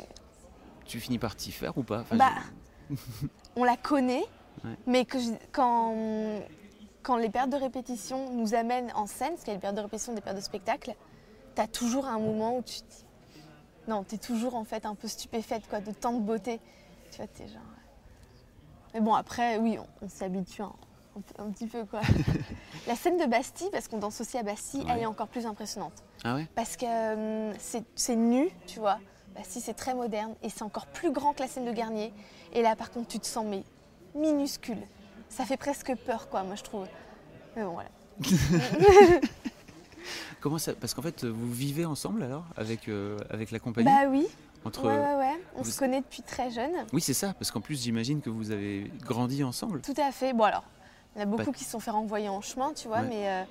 Tu 0.86 0.98
finis 1.00 1.18
par 1.18 1.36
t'y 1.36 1.52
faire 1.52 1.76
ou 1.78 1.82
pas? 1.82 2.00
Enfin, 2.00 2.16
Bah, 2.16 2.30
je- 2.90 2.96
on 3.56 3.64
la 3.64 3.76
connaît, 3.76 4.24
Ouais. 4.64 4.70
mais 4.86 5.04
que 5.04 5.18
je- 5.18 5.30
quand, 5.52 5.94
quand 7.02 7.16
les 7.16 7.30
périodes 7.30 7.50
de 7.52 7.56
répétition 7.56 8.30
nous 8.32 8.54
amènent 8.54 8.92
en 8.94 9.06
scène, 9.06 9.30
parce 9.30 9.40
qu'il 9.40 9.48
y 9.48 9.52
a 9.52 9.54
les 9.54 9.60
périodes 9.60 9.76
de 9.76 9.82
répétition, 9.82 10.12
des 10.14 10.20
périodes 10.20 10.40
de 10.40 10.44
spectacle, 10.44 10.94
tu 11.54 11.60
as 11.60 11.66
toujours 11.66 12.06
un 12.06 12.18
moment 12.18 12.56
où 12.56 12.62
tu 12.62 12.80
te 12.80 12.90
dis. 12.90 13.04
Non, 13.86 14.04
tu 14.04 14.16
es 14.16 14.18
toujours 14.18 14.54
en 14.54 14.64
fait 14.64 14.84
un 14.84 14.94
peu 14.94 15.08
stupéfaite 15.08 15.66
quoi, 15.68 15.80
de 15.80 15.92
tant 15.92 16.12
de 16.12 16.20
beauté. 16.20 16.60
Tu 17.10 17.16
vois, 17.18 17.26
t'es 17.26 17.48
genre. 17.48 17.62
Mais 18.94 19.00
bon, 19.00 19.14
après, 19.14 19.58
oui, 19.58 19.78
on, 19.78 20.04
on 20.04 20.08
s'y 20.08 20.24
habitue 20.24 20.62
un, 20.62 21.50
petit 21.50 21.66
peu 21.66 21.84
quoi. 21.84 22.00
la 22.86 22.94
scène 22.96 23.16
de 23.16 23.24
Bastille, 23.26 23.70
parce 23.72 23.88
qu'on 23.88 23.98
danse 23.98 24.20
aussi 24.20 24.36
à 24.38 24.42
Bastille, 24.42 24.82
Ouais. 24.84 24.90
elle 24.94 25.00
est 25.02 25.06
encore 25.06 25.28
plus 25.28 25.46
impressionnante 25.46 26.04
Ah 26.24 26.34
ouais? 26.34 26.46
Parce 26.54 26.76
que 26.76 26.84
euh, 26.86 27.52
c'est- 27.58 27.84
c'est 27.94 28.16
nu, 28.16 28.48
tu 28.66 28.78
vois. 28.80 28.98
Bastille, 29.34 29.62
c'est 29.62 29.74
très 29.74 29.94
moderne 29.94 30.34
et 30.42 30.50
c'est 30.50 30.62
encore 30.62 30.86
plus 30.86 31.10
grand 31.12 31.32
que 31.32 31.40
la 31.40 31.48
scène 31.48 31.64
de 31.64 31.72
Garnier. 31.72 32.12
Et 32.52 32.60
là, 32.62 32.76
par 32.76 32.90
contre, 32.90 33.08
tu 33.08 33.18
te 33.20 33.26
sens 33.26 33.44
mais 33.46 33.62
minuscule. 34.14 34.82
Ça 35.28 35.44
fait 35.44 35.56
presque 35.56 35.94
peur, 36.06 36.28
quoi, 36.28 36.42
moi, 36.42 36.54
je 36.56 36.62
trouve. 36.62 36.86
Mais 37.56 37.62
bon, 37.64 37.72
voilà. 37.72 37.88
Comment 40.40 40.58
ça 40.58 40.72
Parce 40.74 40.94
qu'en 40.94 41.02
fait, 41.02 41.24
vous 41.24 41.52
vivez 41.52 41.84
ensemble 41.84 42.22
alors 42.22 42.44
avec, 42.56 42.88
euh, 42.88 43.18
avec 43.30 43.50
la 43.50 43.58
compagnie 43.58 43.86
Bah 43.88 44.08
oui, 44.08 44.26
entre... 44.64 44.86
ouais, 44.86 44.96
ouais, 44.96 45.16
ouais. 45.16 45.40
On 45.56 45.62
vous- 45.62 45.70
se 45.70 45.78
connaît 45.78 46.00
depuis 46.00 46.22
très 46.22 46.50
jeune. 46.50 46.70
Oui, 46.92 47.00
c'est 47.00 47.14
ça, 47.14 47.34
parce 47.34 47.50
qu'en 47.50 47.60
plus, 47.60 47.82
j'imagine 47.82 48.20
que 48.20 48.30
vous 48.30 48.50
avez 48.52 48.90
grandi 49.04 49.42
ensemble. 49.42 49.80
Tout 49.82 49.94
à 50.00 50.12
fait. 50.12 50.32
Bon, 50.32 50.44
alors, 50.44 50.64
il 51.14 51.18
y 51.20 51.24
en 51.24 51.26
a 51.26 51.30
beaucoup 51.36 51.52
qui 51.52 51.64
se 51.64 51.70
sont 51.72 51.80
fait 51.80 51.90
renvoyer 51.90 52.28
en 52.28 52.40
chemin, 52.40 52.72
tu 52.72 52.86
vois, 52.88 52.98
Ouais. 53.00 53.08
mais 53.08 53.28
euh, 53.28 53.42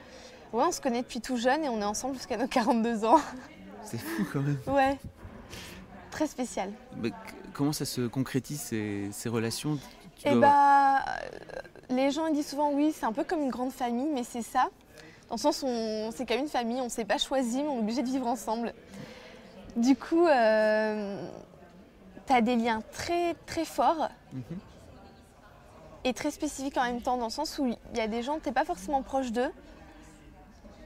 ouais, 0.54 0.64
on 0.68 0.72
se 0.72 0.80
connaît 0.82 1.02
depuis 1.02 1.20
tout 1.22 1.38
jeune 1.38 1.64
et 1.66 1.70
on 1.70 1.82
est 1.82 1.86
ensemble 1.86 2.16
jusqu'à 2.16 2.38
nos 2.38 2.48
42 2.48 3.04
ans. 3.06 3.20
C'est 3.84 3.98
fou 4.00 4.26
quand 4.32 4.42
même. 4.42 4.58
ouais. 4.68 4.98
Très 6.10 6.28
spécial. 6.28 6.72
Mais 7.02 7.12
comment 7.54 7.74
ça 7.74 7.86
se 7.86 8.08
concrétise 8.08 8.62
ces, 8.62 9.10
ces 9.12 9.30
relations? 9.30 9.78
Tu 10.18 10.30
Eh 10.30 10.36
bah, 10.36 11.00
euh, 11.00 11.07
les 11.90 12.12
gens 12.12 12.26
ils 12.28 12.34
disent 12.34 12.50
souvent 12.50 12.72
oui, 12.72 12.94
c'est 12.98 13.06
un 13.06 13.14
peu 13.14 13.24
comme 13.24 13.42
une 13.42 13.50
grande 13.50 13.72
famille, 13.72 14.10
mais 14.14 14.24
c'est 14.24 14.42
ça. 14.42 14.68
Dans 15.30 15.36
le 15.36 15.40
sens 15.40 15.64
où 15.64 15.68
c'est 16.16 16.26
comme 16.26 16.40
une 16.40 16.48
famille, 16.48 16.80
on 16.82 16.86
ne 16.86 16.90
s'est 16.90 17.06
pas 17.06 17.18
choisi, 17.18 17.62
mais 17.62 17.68
on 17.70 17.78
est 17.78 17.80
obligé 17.80 18.02
de 18.02 18.08
vivre 18.08 18.28
ensemble. 18.28 18.74
Du 19.76 19.96
coup, 19.96 20.26
euh, 20.26 21.28
tu 22.26 22.34
as 22.34 22.42
des 22.42 22.56
liens 22.56 22.82
très 22.94 23.34
très 23.46 23.66
forts 23.66 24.10
Mhm. 24.34 24.42
et 26.04 26.14
très 26.14 26.32
spécifiques 26.32 26.78
en 26.78 26.84
même 26.84 27.02
temps, 27.02 27.18
dans 27.18 27.26
le 27.26 27.32
sens 27.32 27.58
où 27.60 27.66
il 27.68 27.98
y 27.98 28.02
a 28.02 28.08
des 28.08 28.24
gens, 28.24 28.40
tu 28.40 28.48
n'es 28.50 28.54
pas 28.54 28.66
forcément 28.66 29.02
proche 29.02 29.32
d'eux, 29.32 29.52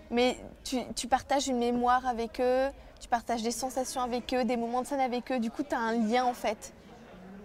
mais 0.09 0.37
tu, 0.63 0.77
tu 0.95 1.07
partages 1.07 1.47
une 1.47 1.57
mémoire 1.57 2.05
avec 2.07 2.39
eux, 2.41 2.67
tu 2.99 3.07
partages 3.07 3.41
des 3.43 3.51
sensations 3.51 4.01
avec 4.01 4.33
eux, 4.33 4.43
des 4.43 4.57
moments 4.57 4.81
de 4.81 4.87
scène 4.87 4.99
avec 4.99 5.31
eux. 5.31 5.39
Du 5.39 5.49
coup, 5.51 5.63
tu 5.63 5.73
as 5.75 5.79
un 5.79 5.93
lien 5.93 6.25
en 6.25 6.33
fait, 6.33 6.73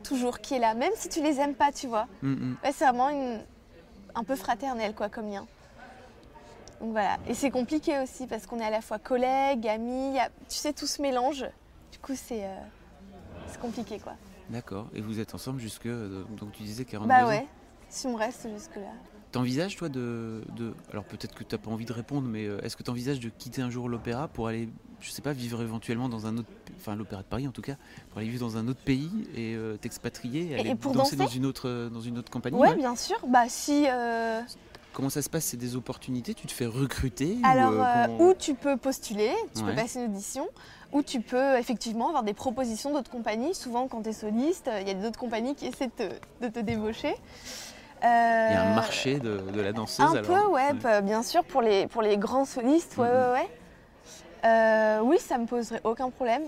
toujours 0.07 0.41
qui 0.41 0.55
est 0.55 0.59
là, 0.59 0.75
même 0.75 0.93
si 0.97 1.09
tu 1.09 1.23
les 1.23 1.39
aimes 1.41 1.55
pas, 1.55 1.73
tu 1.73 1.87
vois. 1.87 2.07
Mm, 2.23 2.33
mm. 2.33 2.57
Ouais, 2.65 2.73
c'est 2.73 2.85
vraiment 2.85 3.09
une- 3.11 3.41
un 4.15 4.25
peu 4.25 4.37
fraternel 4.37 4.95
quoi 4.95 5.09
comme 5.09 5.29
lien. 5.29 5.47
Donc 6.81 6.93
voilà. 6.93 7.17
Et 7.27 7.35
c'est 7.35 7.51
compliqué 7.51 7.99
aussi 7.99 8.27
parce 8.27 8.47
qu'on 8.47 8.59
est 8.61 8.65
à 8.65 8.71
la 8.71 8.81
fois 8.81 8.99
collègues, 8.99 9.67
amis, 9.67 10.19
a- 10.19 10.29
tu 10.49 10.57
sais, 10.57 10.73
tout 10.73 10.87
se 10.87 11.01
mélange. 11.03 11.45
Du 11.93 11.99
coup, 11.99 12.13
c'est 12.15 12.45
euh, 12.45 12.55
c'est 13.49 13.61
compliqué 13.61 13.99
quoi. 13.99 14.13
D'accord. 14.51 14.89
Et 14.95 15.01
vous 15.01 15.19
êtes 15.21 15.35
ensemble 15.35 15.61
jusque. 15.61 15.87
euh, 15.87 16.25
Donc 16.39 16.53
tu 16.53 16.63
disais 16.63 16.85
42 16.85 17.09
Bah 17.09 17.25
ans. 17.25 17.29
ouais, 17.29 17.47
si 17.89 18.07
on 18.07 18.15
reste 18.15 18.49
jusque-là. 18.53 18.93
T'envisages 19.33 19.77
toi 19.77 19.89
de, 19.89 20.45
de- 20.55 20.75
Alors 20.93 21.05
peut-être 21.05 21.35
que 21.35 21.45
t'as 21.45 21.59
pas 21.59 21.71
envie 21.71 21.85
de 21.85 21.93
répondre, 21.93 22.29
mais 22.29 22.47
euh, 22.47 22.61
est-ce 22.63 22.77
que 22.77 22.83
t'envisages 22.83 23.21
de 23.21 23.29
quitter 23.29 23.61
un 23.61 23.71
jour 23.71 23.89
l'opéra 23.89 24.29
pour 24.29 24.47
aller 24.49 24.69
je 25.01 25.11
sais 25.11 25.21
pas, 25.21 25.35
vivre 25.35 25.61
éventuellement 25.61 26.09
dans 26.09 26.27
un 26.27 26.39
autre, 26.39 26.49
enfin 26.79 26.97
l'Opéra 26.97 27.23
de 27.23 27.27
Paris 27.27 27.47
en 27.49 27.53
tout 27.53 27.63
cas, 27.63 27.75
pour 28.11 28.19
aller 28.19 28.29
vivre 28.29 28.47
dans 28.47 28.57
un 28.57 28.69
autre 28.69 28.81
pays 28.85 29.11
et 29.37 29.55
euh, 29.55 29.77
t'expatrier, 29.77 30.51
Et- 30.53 30.61
aller 30.61 30.71
et 30.71 30.75
pour 30.75 30.93
danser, 30.93 31.17
dans 31.17 31.25
danser 31.25 31.37
une 31.37 31.47
autre, 31.47 31.89
dans 31.93 32.01
une 32.01 32.19
autre 32.19 32.31
compagnie. 32.31 32.57
Ouais, 32.59 32.71
ouais. 32.71 32.77
bien 32.77 32.97
sûr. 32.97 33.17
Bah 33.29 33.45
si. 33.49 33.87
euh, 33.89 34.41
Comment 34.93 35.11
ça 35.11 35.21
se 35.21 35.29
passe? 35.29 35.45
C'est 35.45 35.59
des 35.59 35.77
opportunités? 35.77 36.33
Tu 36.33 36.47
te 36.47 36.53
fais 36.53 36.65
recruter 36.65 37.37
ou, 37.43 37.47
Alors, 37.47 37.73
euh, 37.73 37.83
euh, 37.85 38.07
comment- 38.07 38.31
où 38.31 38.35
tu 38.35 38.55
peux 38.55 38.79
postuler, 38.79 39.31
tu 39.55 39.63
Ouais. 39.63 39.71
peux 39.71 39.77
passer 39.77 39.99
une 40.01 40.07
audition, 40.15 40.49
ou 40.93 41.03
tu 41.03 41.21
peux 41.21 41.59
effectivement 41.59 42.09
avoir 42.09 42.23
des 42.23 42.33
propositions 42.33 42.93
d'autres 42.95 43.11
compagnies. 43.11 43.55
Souvent, 43.55 43.89
quand 43.89 44.03
tu 44.03 44.09
es 44.09 44.13
soliste, 44.15 44.71
il 44.81 44.87
y 44.89 44.91
a 44.91 44.95
d'autres 44.95 45.19
compagnies 45.19 45.55
qui 45.55 45.67
essaient 45.67 45.89
de 45.89 45.93
te, 46.09 46.45
de 46.47 46.49
te 46.49 46.61
débaucher. 46.61 47.15
Il 48.03 48.05
y 48.05 48.07
a 48.07 48.63
un 48.63 48.73
Euh, 48.73 48.75
marché 48.75 49.19
de, 49.21 49.39
de 49.53 49.61
la 49.61 49.73
danseuse 49.75 50.07
Un 50.07 50.15
alors 50.17 50.27
peu, 50.47 50.53
ouais, 50.53 50.73
p- 50.75 51.03
bien 51.03 51.23
sûr, 51.23 51.45
pour 51.45 51.61
les, 51.61 51.87
pour 51.89 52.01
les 52.01 52.17
grands 52.17 52.45
solistes, 52.47 52.97
ouais, 52.97 53.05
ouais, 53.11 53.33
ouais. 53.33 53.51
Euh, 54.45 55.01
oui, 55.03 55.19
ça 55.19 55.37
me 55.39 55.47
poserait 55.47 55.81
aucun 55.85 56.09
problème. 56.11 56.43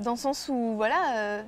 Dans 0.00 0.12
le 0.12 0.16
sens 0.16 0.48
où, 0.48 0.74
voilà, 0.76 1.16
euh, 1.16 1.42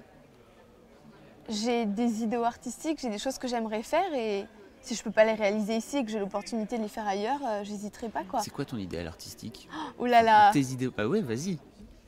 j'ai 1.48 1.86
des 1.86 2.22
idéaux 2.22 2.44
artistiques, 2.44 2.98
j'ai 3.00 3.08
des 3.08 3.18
choses 3.18 3.38
que 3.38 3.48
j'aimerais 3.48 3.82
faire 3.82 4.12
et 4.14 4.46
si 4.82 4.94
je 4.94 5.02
peux 5.02 5.10
pas 5.10 5.24
les 5.24 5.34
réaliser 5.34 5.76
ici 5.76 5.98
et 5.98 6.04
que 6.04 6.10
j'ai 6.10 6.18
l'opportunité 6.18 6.76
de 6.76 6.82
les 6.82 6.88
faire 6.88 7.06
ailleurs, 7.06 7.40
euh, 7.46 7.64
j'hésiterai 7.64 8.08
pas, 8.08 8.24
quoi. 8.24 8.40
C'est 8.40 8.50
quoi 8.50 8.64
ton 8.64 8.76
idéal 8.76 9.06
artistique? 9.06 9.68
Ouh 9.98 10.04
là 10.04 10.22
là 10.22 10.52
Tes 10.52 10.60
idées 10.60 10.88
Bah 10.88 11.06
ouais, 11.06 11.20
vas-y. 11.20 11.58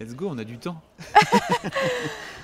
Let's 0.01 0.15
go, 0.15 0.29
on 0.29 0.39
a 0.39 0.45
du 0.45 0.59
temps. 0.59 0.77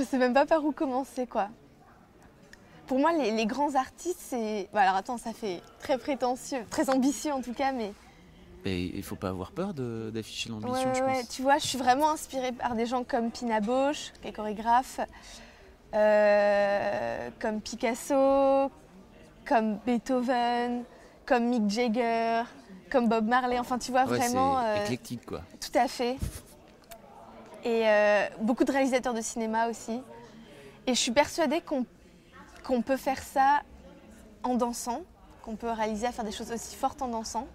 Je 0.00 0.04
sais 0.06 0.16
même 0.16 0.32
pas 0.32 0.46
par 0.46 0.64
où 0.64 0.72
commencer, 0.72 1.26
quoi. 1.26 1.48
Pour 2.86 2.98
moi, 2.98 3.12
les, 3.12 3.32
les 3.32 3.44
grands 3.44 3.74
artistes, 3.74 4.18
c'est. 4.18 4.68
Bah, 4.72 4.80
alors 4.80 4.94
attends, 4.96 5.18
ça 5.18 5.34
fait 5.34 5.60
très 5.80 5.98
prétentieux, 5.98 6.64
très 6.70 6.88
ambitieux 6.88 7.32
en 7.32 7.42
tout 7.42 7.52
cas, 7.52 7.72
mais. 7.72 7.92
Mais 8.64 8.86
il 8.86 9.02
faut 9.02 9.16
pas 9.16 9.28
avoir 9.28 9.52
peur 9.52 9.74
d'afficher 9.74 10.48
l'ambition, 10.48 10.72
Ouais, 10.72 10.94
je 10.94 11.02
ouais, 11.02 11.20
pense. 11.20 11.28
tu 11.28 11.42
vois, 11.42 11.58
je 11.58 11.66
suis 11.66 11.78
vraiment 11.78 12.10
inspirée 12.10 12.52
par 12.52 12.74
des 12.74 12.86
gens 12.86 13.04
comme 13.04 13.30
Pina 13.30 13.60
Bausch, 13.60 14.12
qui 14.22 14.28
est 14.28 14.32
chorégraphe, 14.32 15.00
euh, 15.94 17.28
comme 17.40 17.60
Picasso, 17.60 18.70
comme 19.46 19.76
Beethoven, 19.86 20.84
comme 21.26 21.44
Mick 21.44 21.68
Jagger, 21.70 22.42
comme 22.90 23.08
Bob 23.08 23.26
Marley. 23.28 23.58
Enfin, 23.58 23.78
tu 23.78 23.90
vois, 23.92 24.04
Ouais, 24.06 24.16
vraiment. 24.18 24.60
c'est 24.60 24.66
euh, 24.80 24.84
éclectique 24.84 25.26
quoi. 25.26 25.40
Tout 25.60 25.78
à 25.78 25.88
fait. 25.88 26.16
Et 27.64 27.88
euh, 27.88 28.26
beaucoup 28.40 28.64
de 28.64 28.72
réalisateurs 28.72 29.14
de 29.14 29.20
cinéma 29.20 29.68
aussi. 29.68 30.00
Et 30.86 30.94
je 30.94 31.00
suis 31.00 31.12
persuadée 31.12 31.62
qu'on 31.62 32.82
peut 32.82 32.96
faire 32.96 33.22
ça 33.22 33.62
en 34.42 34.54
dansant, 34.54 35.02
qu'on 35.42 35.56
peut 35.56 35.70
réaliser 35.70 36.06
à 36.06 36.12
faire 36.12 36.24
des 36.24 36.32
choses 36.32 36.50
aussi 36.52 36.74
fortes 36.74 37.02
en 37.02 37.08
dansant. 37.08 37.46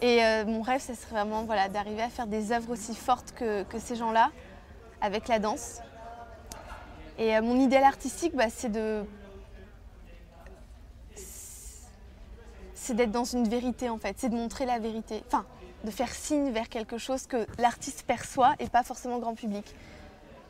Et 0.00 0.24
euh, 0.24 0.44
mon 0.44 0.62
rêve, 0.62 0.80
ce 0.80 0.94
serait 0.94 1.12
vraiment 1.12 1.42
d'arriver 1.42 2.02
à 2.02 2.08
faire 2.08 2.26
des 2.26 2.52
œuvres 2.52 2.72
aussi 2.72 2.94
fortes 2.94 3.32
que, 3.32 3.64
que 3.64 3.78
ces 3.78 3.96
gens-là 3.96 4.30
avec 5.00 5.28
la 5.28 5.38
danse. 5.38 5.80
Et 7.18 7.36
euh, 7.36 7.42
mon 7.42 7.58
idéal 7.58 7.84
artistique, 7.84 8.34
bah, 8.34 8.46
c'est 8.48 8.70
de. 8.70 9.04
C'est 12.74 12.94
d'être 12.94 13.10
dans 13.10 13.24
une 13.24 13.46
vérité 13.48 13.90
en 13.90 13.98
fait, 13.98 14.14
c'est 14.18 14.30
de 14.30 14.34
montrer 14.34 14.64
la 14.64 14.78
vérité. 14.78 15.22
Enfin, 15.26 15.44
de 15.84 15.90
faire 15.90 16.10
signe 16.12 16.50
vers 16.50 16.68
quelque 16.68 16.98
chose 16.98 17.26
que 17.26 17.46
l'artiste 17.58 18.02
perçoit 18.06 18.54
et 18.58 18.68
pas 18.68 18.82
forcément 18.82 19.18
grand 19.18 19.34
public. 19.34 19.64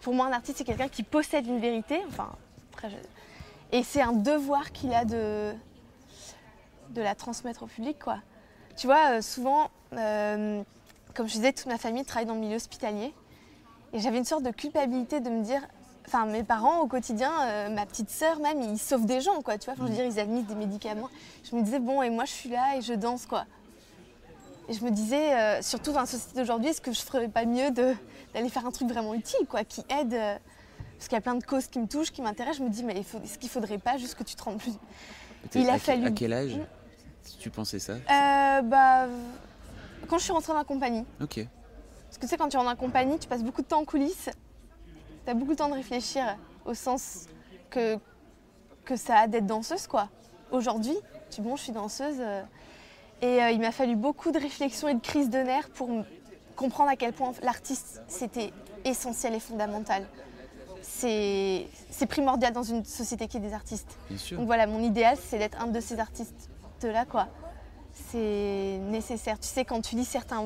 Pour 0.00 0.14
moi, 0.14 0.26
un 0.26 0.32
artiste, 0.32 0.58
c'est 0.58 0.64
quelqu'un 0.64 0.88
qui 0.88 1.02
possède 1.02 1.46
une 1.46 1.58
vérité. 1.60 2.00
Enfin, 2.08 2.30
après, 2.72 2.90
je- 2.90 2.96
Et 3.76 3.82
c'est 3.82 4.00
un 4.00 4.12
devoir 4.12 4.72
qu'il 4.72 4.92
a 4.94 5.04
de... 5.04 5.52
de 6.90 7.02
la 7.02 7.14
transmettre 7.14 7.64
au 7.64 7.66
public, 7.66 7.98
quoi. 8.02 8.18
Tu 8.76 8.86
vois, 8.86 9.10
euh, 9.18 9.20
souvent, 9.22 9.70
euh, 9.94 10.62
comme 11.14 11.26
je 11.28 11.34
disais, 11.34 11.52
toute 11.52 11.66
ma 11.66 11.78
famille 11.78 12.04
travaille 12.04 12.26
dans 12.26 12.34
le 12.34 12.40
milieu 12.40 12.56
hospitalier. 12.56 13.12
Et 13.92 13.98
j'avais 13.98 14.18
une 14.18 14.24
sorte 14.24 14.42
de 14.44 14.50
culpabilité 14.50 15.20
de 15.20 15.28
me 15.30 15.42
dire, 15.42 15.60
enfin, 16.06 16.24
mes 16.26 16.44
parents 16.44 16.80
au 16.80 16.86
quotidien, 16.86 17.32
euh, 17.42 17.68
ma 17.70 17.84
petite 17.86 18.08
sœur 18.10 18.38
même, 18.38 18.62
ils 18.62 18.78
sauvent 18.78 19.04
des 19.06 19.20
gens, 19.20 19.42
quoi. 19.42 19.58
Tu 19.58 19.66
vois, 19.66 19.74
Enfin, 19.74 19.84
je 19.86 19.88
veux 19.90 19.94
dire, 19.94 20.04
ils 20.06 20.18
administrent 20.20 20.48
des 20.54 20.54
médicaments. 20.66 21.08
Je 21.44 21.54
me 21.56 21.62
disais, 21.62 21.80
bon, 21.80 22.02
et 22.02 22.08
moi, 22.10 22.24
je 22.24 22.32
suis 22.32 22.48
là 22.48 22.76
et 22.76 22.80
je 22.82 22.94
danse, 22.94 23.26
quoi. 23.26 23.44
Et 24.68 24.74
je 24.74 24.84
me 24.84 24.90
disais, 24.90 25.34
euh, 25.34 25.62
surtout 25.62 25.92
dans 25.92 26.00
la 26.00 26.06
société 26.06 26.38
d'aujourd'hui, 26.38 26.70
est-ce 26.70 26.80
que 26.80 26.92
je 26.92 27.00
ferais 27.00 27.28
pas 27.28 27.44
mieux 27.46 27.70
d'aller 27.70 28.48
faire 28.50 28.66
un 28.66 28.70
truc 28.70 28.88
vraiment 28.88 29.14
utile, 29.14 29.46
quoi, 29.48 29.64
qui 29.64 29.80
aide 29.88 30.12
euh, 30.12 30.36
Parce 30.96 31.08
qu'il 31.08 31.14
y 31.16 31.18
a 31.18 31.22
plein 31.22 31.36
de 31.36 31.44
causes 31.44 31.66
qui 31.68 31.78
me 31.78 31.86
touchent, 31.86 32.10
qui 32.10 32.20
m'intéressent. 32.20 32.58
Je 32.58 32.64
me 32.64 32.68
dis, 32.70 32.84
mais 32.84 32.98
est-ce 32.98 33.38
qu'il 33.38 33.48
faudrait 33.48 33.78
pas 33.78 33.96
juste 33.96 34.14
que 34.14 34.24
tu 34.24 34.34
te 34.34 34.42
rendes 34.42 34.58
plus 34.58 34.72
Il 35.54 35.68
a 35.70 35.74
à, 35.74 35.78
fallu- 35.78 36.06
à 36.06 36.10
quel 36.10 36.32
âge 36.34 36.56
Mm. 36.56 36.64
tu 37.40 37.50
pensais 37.50 37.78
ça 37.78 37.94
Euh, 37.94 38.62
Bah, 38.62 39.06
quand 40.06 40.18
je 40.18 40.24
suis 40.24 40.32
rentrée 40.32 40.52
dans 40.52 40.58
la 40.58 40.64
compagnie. 40.64 41.04
Ok. 41.22 41.46
Parce 42.06 42.16
que 42.18 42.22
tu 42.22 42.28
sais, 42.28 42.36
quand 42.36 42.48
tu 42.48 42.56
rentres 42.58 42.70
en 42.70 42.76
compagnie, 42.76 43.18
tu 43.18 43.26
passes 43.28 43.42
beaucoup 43.44 43.62
de 43.62 43.66
temps 43.66 43.80
en 43.80 43.84
coulisses. 43.84 44.28
Tu 45.24 45.30
as 45.30 45.34
beaucoup 45.34 45.52
de 45.52 45.56
temps 45.56 45.68
de 45.68 45.74
réfléchir 45.74 46.24
au 46.66 46.74
sens 46.74 47.26
que, 47.70 47.98
que 48.84 48.96
ça 48.96 49.16
a 49.20 49.26
d'être 49.28 49.46
danseuse, 49.46 49.86
quoi. 49.86 50.08
Aujourd'hui, 50.50 50.96
tu 51.30 51.40
dis, 51.40 51.46
bon, 51.48 51.56
je 51.56 51.62
suis 51.64 51.72
danseuse. 51.72 52.20
Et 53.22 53.42
euh, 53.42 53.50
il 53.50 53.60
m'a 53.60 53.72
fallu 53.72 53.96
beaucoup 53.96 54.30
de 54.32 54.38
réflexion 54.38 54.88
et 54.88 54.94
de 54.94 55.00
crise 55.00 55.30
de 55.30 55.38
nerfs 55.38 55.68
pour 55.70 55.88
comprendre 56.56 56.90
à 56.90 56.96
quel 56.96 57.12
point 57.12 57.32
l'artiste, 57.42 58.02
c'était 58.08 58.52
essentiel 58.84 59.34
et 59.34 59.40
fondamental. 59.40 60.06
C'est 60.82 61.66
primordial 62.08 62.52
dans 62.52 62.62
une 62.62 62.84
société 62.84 63.28
qui 63.28 63.36
est 63.36 63.40
des 63.40 63.52
artistes. 63.52 63.96
Bien 64.08 64.18
sûr. 64.18 64.36
Donc 64.38 64.46
voilà, 64.46 64.66
mon 64.66 64.82
idéal, 64.82 65.16
c'est 65.28 65.38
d'être 65.38 65.60
un 65.60 65.66
de 65.66 65.80
ces 65.80 65.98
artistes-là, 66.00 67.04
quoi. 67.04 67.28
C'est 68.10 68.78
nécessaire. 68.90 69.38
Tu 69.38 69.48
sais, 69.48 69.64
quand 69.64 69.80
tu 69.80 69.94
lis 69.96 70.04
certains 70.04 70.42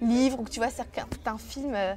livres 0.00 0.40
ou 0.40 0.44
que 0.44 0.50
tu 0.50 0.60
vois 0.60 0.70
certains 0.70 1.38
films 1.38 1.74
euh, 1.74 1.94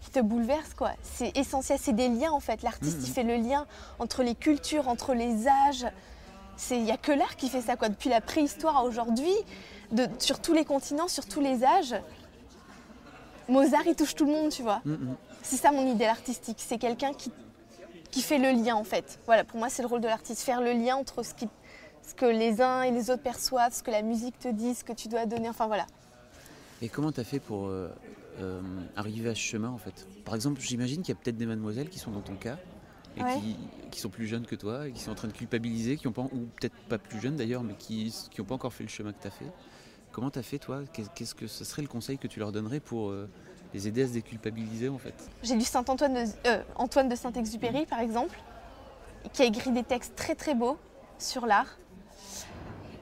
qui 0.00 0.10
te 0.10 0.20
bouleversent, 0.20 0.74
quoi, 0.74 0.92
c'est 1.02 1.36
essentiel. 1.36 1.78
C'est 1.80 1.92
des 1.94 2.08
liens, 2.08 2.32
en 2.32 2.40
fait. 2.40 2.62
L'artiste, 2.62 2.98
Mhm. 2.98 3.04
il 3.06 3.10
fait 3.12 3.22
le 3.24 3.36
lien 3.36 3.66
entre 3.98 4.22
les 4.22 4.34
cultures, 4.34 4.88
entre 4.88 5.14
les 5.14 5.46
âges. 5.48 5.86
Il 6.70 6.84
n'y 6.84 6.92
a 6.92 6.96
que 6.96 7.12
l'art 7.12 7.36
qui 7.36 7.48
fait 7.48 7.60
ça, 7.60 7.76
quoi. 7.76 7.88
Depuis 7.88 8.08
la 8.08 8.20
préhistoire 8.20 8.76
à 8.76 8.84
aujourd'hui, 8.84 9.34
sur 10.18 10.40
tous 10.40 10.52
les 10.52 10.64
continents, 10.64 11.08
sur 11.08 11.26
tous 11.26 11.40
les 11.40 11.64
âges. 11.64 11.94
Mozart, 13.48 13.86
il 13.86 13.94
touche 13.94 14.14
tout 14.14 14.24
le 14.24 14.32
monde, 14.32 14.50
tu 14.50 14.62
vois. 14.62 14.80
Mm, 14.84 14.92
mm. 14.92 15.16
C'est 15.42 15.56
ça 15.56 15.72
mon 15.72 15.86
idéal 15.86 16.10
artistique. 16.10 16.58
C'est 16.60 16.78
quelqu'un 16.78 17.12
qui, 17.12 17.30
qui 18.10 18.22
fait 18.22 18.38
le 18.38 18.50
lien 18.50 18.76
en 18.76 18.84
fait. 18.84 19.18
Voilà, 19.26 19.42
pour 19.42 19.58
moi 19.58 19.68
c'est 19.68 19.82
le 19.82 19.88
rôle 19.88 20.00
de 20.00 20.06
l'artiste, 20.06 20.42
faire 20.42 20.60
le 20.60 20.72
lien 20.72 20.96
entre 20.96 21.24
ce, 21.24 21.34
qui, 21.34 21.48
ce 22.06 22.14
que 22.14 22.26
les 22.26 22.60
uns 22.60 22.82
et 22.82 22.92
les 22.92 23.10
autres 23.10 23.22
perçoivent, 23.22 23.74
ce 23.74 23.82
que 23.82 23.90
la 23.90 24.02
musique 24.02 24.38
te 24.38 24.48
dit, 24.48 24.74
ce 24.74 24.84
que 24.84 24.92
tu 24.92 25.08
dois 25.08 25.26
donner. 25.26 25.48
Enfin 25.48 25.66
voilà. 25.66 25.86
Et 26.80 26.88
comment 26.88 27.10
tu 27.10 27.20
as 27.20 27.24
fait 27.24 27.40
pour 27.40 27.66
euh, 27.66 27.88
euh, 28.40 28.60
arriver 28.96 29.30
à 29.30 29.34
ce 29.34 29.40
chemin 29.40 29.70
en 29.70 29.78
fait? 29.78 30.06
Par 30.24 30.34
exemple, 30.34 30.60
j'imagine 30.60 31.02
qu'il 31.02 31.14
y 31.14 31.18
a 31.18 31.20
peut-être 31.20 31.36
des 31.36 31.46
mademoiselles 31.46 31.88
qui 31.88 31.98
sont 31.98 32.12
dans 32.12 32.20
ton 32.20 32.36
cas 32.36 32.58
et 33.16 33.22
Ouais. 33.22 33.38
qui, 33.38 33.56
qui 33.90 34.00
sont 34.00 34.08
plus 34.08 34.26
jeunes 34.26 34.46
que 34.46 34.54
toi 34.54 34.88
et 34.88 34.92
qui 34.92 35.00
sont 35.00 35.10
en 35.10 35.14
train 35.14 35.28
de 35.28 35.32
culpabiliser, 35.32 35.96
qui 35.96 36.06
ont 36.08 36.12
pas, 36.12 36.22
ou 36.22 36.46
peut-être 36.60 36.74
pas 36.88 36.98
plus 36.98 37.20
jeunes 37.20 37.36
d'ailleurs, 37.36 37.62
mais 37.62 37.74
qui 37.74 38.12
n'ont 38.38 38.44
pas 38.44 38.54
encore 38.54 38.72
fait 38.72 38.84
le 38.84 38.88
chemin 38.88 39.12
que 39.12 39.20
tu 39.20 39.28
as 39.28 39.32
fait. 39.32 39.50
Comment 40.12 40.30
tu 40.30 40.38
as 40.38 40.42
fait 40.42 40.58
toi? 40.58 40.80
Qu'est- 40.92 41.12
Qu'est-ce 41.14 41.34
que 41.34 41.46
ce 41.46 41.64
serait 41.64 41.82
le 41.82 41.88
conseil 41.88 42.18
que 42.18 42.26
tu 42.26 42.38
leur 42.38 42.52
donnerais 42.52 42.80
pour 42.80 43.10
euh, 43.10 43.28
les 43.74 43.88
aider 43.88 44.02
à 44.04 44.08
se 44.08 44.12
déculpabiliser 44.12 44.88
en 44.88 44.98
fait? 44.98 45.14
J'ai 45.42 45.54
lu 45.54 45.62
Saint 45.62 45.84
Antoine 45.88 46.14
de, 46.14 46.24
euh, 46.46 46.62
Antoine 46.76 47.08
de 47.08 47.14
Saint-Exupéry 47.16 47.86
par 47.86 48.00
exemple, 48.00 48.38
qui 49.32 49.42
a 49.42 49.44
écrit 49.46 49.70
des 49.72 49.82
textes 49.84 50.14
très 50.16 50.34
très 50.34 50.54
beaux 50.54 50.78
sur 51.18 51.46
l'art. 51.46 51.78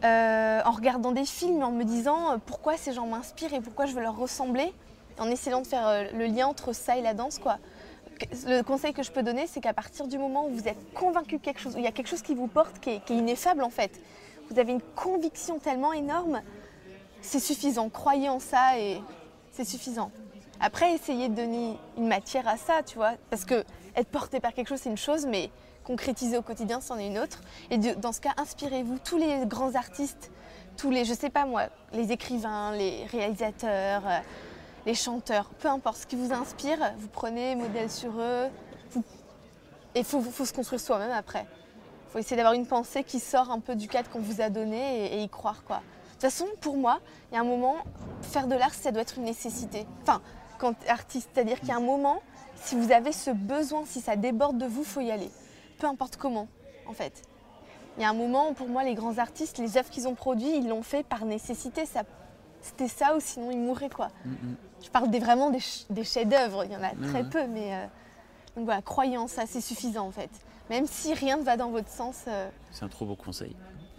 Euh, 0.03 0.63
en 0.65 0.71
regardant 0.71 1.13
des 1.13 1.27
films, 1.27 1.63
en 1.63 1.73
me 1.73 1.85
disant 1.85 2.39
pourquoi 2.47 2.77
ces 2.79 2.93
gens 2.95 3.07
m'inspirent 3.07 3.53
et 3.53 3.61
pourquoi 3.61 3.85
je 3.87 3.95
veux 3.95 4.01
leur 4.01 4.17
ressembler, 4.17 4.73
en 5.19 5.27
essayant 5.31 5.61
de 5.61 5.67
faire 5.67 6.11
le 6.15 6.25
lien 6.27 6.47
entre 6.47 6.73
ça 6.73 6.97
et 6.97 7.03
la 7.03 7.13
danse. 7.13 7.39
Quoi. 7.39 7.59
Le 8.47 8.63
conseil 8.63 8.93
que 8.93 9.03
je 9.03 9.11
peux 9.11 9.23
donner, 9.23 9.47
c'est 9.47 9.61
qu'à 9.61 9.73
partir 9.73 10.07
du 10.07 10.19
moment 10.19 10.47
où 10.47 10.51
vous 10.51 10.69
êtes 10.69 10.93
convaincu 10.95 11.39
de 11.39 11.43
quelque 11.43 11.61
chose, 11.61 11.75
où 11.75 11.79
il 11.79 11.85
y 11.85 11.89
a 11.89 11.93
quelque 11.93 12.09
chose 12.09 12.23
qui 12.23 12.35
vous 12.35 12.47
porte, 12.47 12.81
qui 12.81 12.91
est, 12.91 13.11
ineffable 13.11 13.63
en 13.63 13.71
fait, 13.71 14.01
vous 14.51 14.59
avez 14.59 14.73
une 14.73 14.83
conviction 14.97 15.59
tellement 15.59 15.93
énorme, 15.93 16.43
c'est 17.23 17.41
suffisant. 17.41 17.89
Croyez 17.89 18.29
en 18.29 18.41
ça 18.41 18.79
et 18.79 19.01
c'est 19.53 19.65
suffisant. 19.65 20.11
Après, 20.61 20.93
essayez 20.93 21.29
de 21.29 21.35
donner 21.35 21.77
une 21.97 22.09
matière 22.09 22.47
à 22.47 22.57
ça, 22.57 22.83
tu 22.83 22.97
vois, 22.97 23.13
parce 23.31 23.45
que 23.45 23.65
être 23.97 24.09
porté 24.09 24.41
par 24.41 24.53
quelque 24.53 24.69
chose, 24.69 24.81
c'est 24.81 24.91
une 24.91 24.97
chose, 24.97 25.27
mais 25.27 25.51
concrétiser 25.85 26.37
au 26.37 26.43
quotidien, 26.43 26.81
c'en 26.81 26.99
est 26.99 27.07
une 27.07 27.19
autre. 27.19 27.41
Et 27.71 27.79
dans 27.79 28.13
ce 28.13 28.21
cas, 28.21 28.35
inspirez-vous. 28.37 28.99
Tous 28.99 29.17
les 29.17 29.47
grands 29.47 29.75
artistes, 29.75 30.31
tous 30.77 30.91
les, 30.91 31.05
je 31.05 31.15
sais 31.15 31.31
pas 31.31 31.47
moi, 31.47 31.65
les 31.93 32.13
écrivains, 32.13 32.73
les 32.73 33.05
réalisateurs, 33.07 34.03
euh, 34.07 34.19
les 34.87 34.95
chanteurs, 34.95 35.51
peu 35.59 35.69
importe 35.69 35.99
ce 35.99 36.07
qui 36.07 36.17
vous 36.17 36.33
inspire, 36.33 36.79
vous 36.99 37.09
prenez 37.09 37.55
modèle 37.55 37.91
sur 37.91 38.13
eux. 38.19 38.49
Et 39.95 40.01
il 40.01 40.05
faut, 40.05 40.23
se 40.23 40.53
construire 40.53 40.81
soi-même 40.81 41.11
après. 41.11 41.47
Il 42.09 42.13
faut 42.13 42.19
essayer 42.19 42.37
d'avoir 42.37 42.55
une 42.55 42.67
pensée 42.67 43.03
qui 43.03 43.19
sort 43.19 43.51
un 43.51 43.61
peu 43.61 43.75
du 43.75 43.89
cadre 43.89 44.09
qu'on 44.09 44.21
vous 44.21 44.41
a 44.41 44.49
donné 44.49 45.07
et, 45.07 45.19
et 45.19 45.23
y 45.23 45.29
croire. 45.29 45.65
quoi. 45.65 45.77
De 45.77 46.13
toute 46.13 46.23
façon, 46.23 46.47
pour 46.61 46.77
moi, 46.77 47.01
il 47.31 47.35
y 47.35 47.39
a 47.39 47.41
un 47.41 47.45
moment, 47.45 47.77
faire 48.23 48.47
de 48.47 48.55
l'art, 48.55 48.75
ça 48.75 48.93
doit 48.93 49.03
être 49.03 49.19
une 49.19 49.25
nécessité. 49.25 49.87
Enfin, 50.03 50.21
quand 50.59 50.75
artiste, 50.89 51.31
c'est-à-dire 51.33 51.59
qu'il 51.59 51.71
y 51.71 51.73
a 51.73 51.77
un 51.77 51.81
moment, 51.81 52.23
si 52.57 52.77
vous 52.77 52.93
avez 52.93 53.13
ce 53.13 53.31
besoin, 53.31 53.85
si 53.87 54.01
ça 54.01 54.17
déborde 54.17 54.59
de 54.59 54.67
vous, 54.67 54.85
faut 54.85 55.01
y 55.01 55.11
aller. 55.11 55.31
Peu 55.79 55.87
importe 55.87 56.17
comment, 56.17 56.47
en 56.87 56.93
fait. 56.93 57.23
Il 57.97 58.03
y 58.03 58.05
a 58.05 58.11
un 58.11 58.15
moment, 58.15 58.55
pour 58.55 58.69
moi, 58.69 58.85
les 58.85 58.95
grands 58.95 59.19
artistes, 59.19 59.59
les 59.59 59.77
œuvres 59.77 59.91
qu'ils 59.91 60.07
ont 60.07 60.15
produites, 60.15 60.55
ils 60.55 60.69
l'ont 60.69 60.83
fait 60.83 61.03
par 61.03 61.25
nécessité. 61.25 61.87
Ça, 61.87 62.03
c'était 62.61 62.89
ça 62.89 63.17
ou 63.17 63.21
sinon 63.21 63.51
ils 63.51 63.59
mourraient, 63.59 63.91
quoi. 63.91 64.09
Mm, 64.25 64.31
mm. 64.31 64.57
Je 64.83 64.89
parle 64.91 65.11
des, 65.11 65.19
vraiment 65.21 65.51
des, 65.51 65.61
ch- 65.61 65.87
des 65.91 66.05
chefs-d'œuvre, 66.05 66.65
il 66.65 66.73
y 66.73 66.77
en 66.77 66.83
a 66.83 66.91
très 66.91 67.23
ouais. 67.23 67.29
peu, 67.29 67.47
mais 67.47 67.75
euh, 67.75 67.87
donc 68.57 68.65
voilà, 68.65 68.83
croyez 68.83 69.17
en 69.19 69.29
ça, 69.29 69.45
c'est 69.47 69.61
suffisant 69.61 70.07
en 70.07 70.11
fait. 70.11 70.31
Même 70.71 70.87
si 70.87 71.13
rien 71.15 71.37
ne 71.37 71.43
va 71.43 71.57
dans 71.57 71.71
votre 71.71 71.89
sens, 71.91 72.17
euh, 72.29 72.49
C'est 72.71 72.85
un 72.85 72.89
trop 72.89 73.05
beau 73.07 73.17
conseil. 73.17 73.55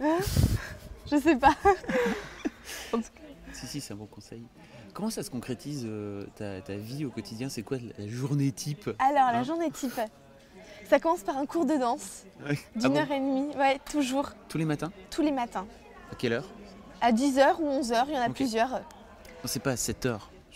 je 1.10 1.16
sais 1.18 1.36
pas. 1.36 1.54
Si, 3.52 3.66
si, 3.66 3.80
c'est 3.80 3.92
un 3.92 3.96
bon 3.96 4.06
conseil. 4.06 4.42
Comment 4.94 5.10
ça 5.10 5.22
se 5.22 5.30
concrétise 5.30 5.84
euh, 5.86 6.24
ta, 6.36 6.60
ta 6.62 6.74
vie 6.74 7.04
au 7.04 7.10
quotidien? 7.10 7.48
C'est 7.48 7.62
quoi 7.62 7.76
la 7.98 8.06
journée 8.08 8.50
type? 8.50 8.88
Alors, 8.98 9.28
Hein? 9.28 9.32
la 9.32 9.42
journée 9.42 9.70
type, 9.70 10.00
ça 10.88 10.98
commence 10.98 11.20
par 11.22 11.36
un 11.36 11.44
cours 11.46 11.66
de 11.66 11.74
danse 11.76 12.24
Ouais. 12.46 12.58
Ah 12.76 12.78
d'une 12.78 12.92
bon? 12.94 12.98
heure 13.00 13.10
et 13.10 13.20
demie, 13.20 13.54
ouais, 13.56 13.78
toujours, 13.90 14.30
Tous 14.48 14.58
les 14.58 14.64
matins? 14.64 14.90
Tous 15.10 15.22
les 15.22 15.32
matins. 15.32 15.66
À 16.10 16.14
quelle 16.14 16.32
heure? 16.32 16.48
À 17.00 17.12
10h 17.12 17.56
ou 17.60 17.68
11h, 17.80 18.04
il 18.08 18.14
y 18.14 18.18
en 18.18 18.22
a 18.22 18.28
Ok. 18.28 18.34
plusieurs. 18.34 18.70
Non, 18.70 18.80
c'est 19.46 19.60
pas 19.60 19.72
à 19.72 19.76
7 19.76 20.06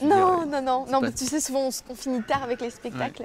veux 0.04 0.08
Non, 0.08 0.46
non, 0.46 0.60
non, 0.62 0.86
non, 0.86 1.00
pas- 1.00 1.12
tu 1.12 1.24
sais, 1.24 1.40
souvent 1.40 1.68
on, 1.90 1.94
finit 1.94 2.22
tard 2.22 2.42
avec 2.42 2.60
les 2.60 2.70
spectacles. 2.70 3.24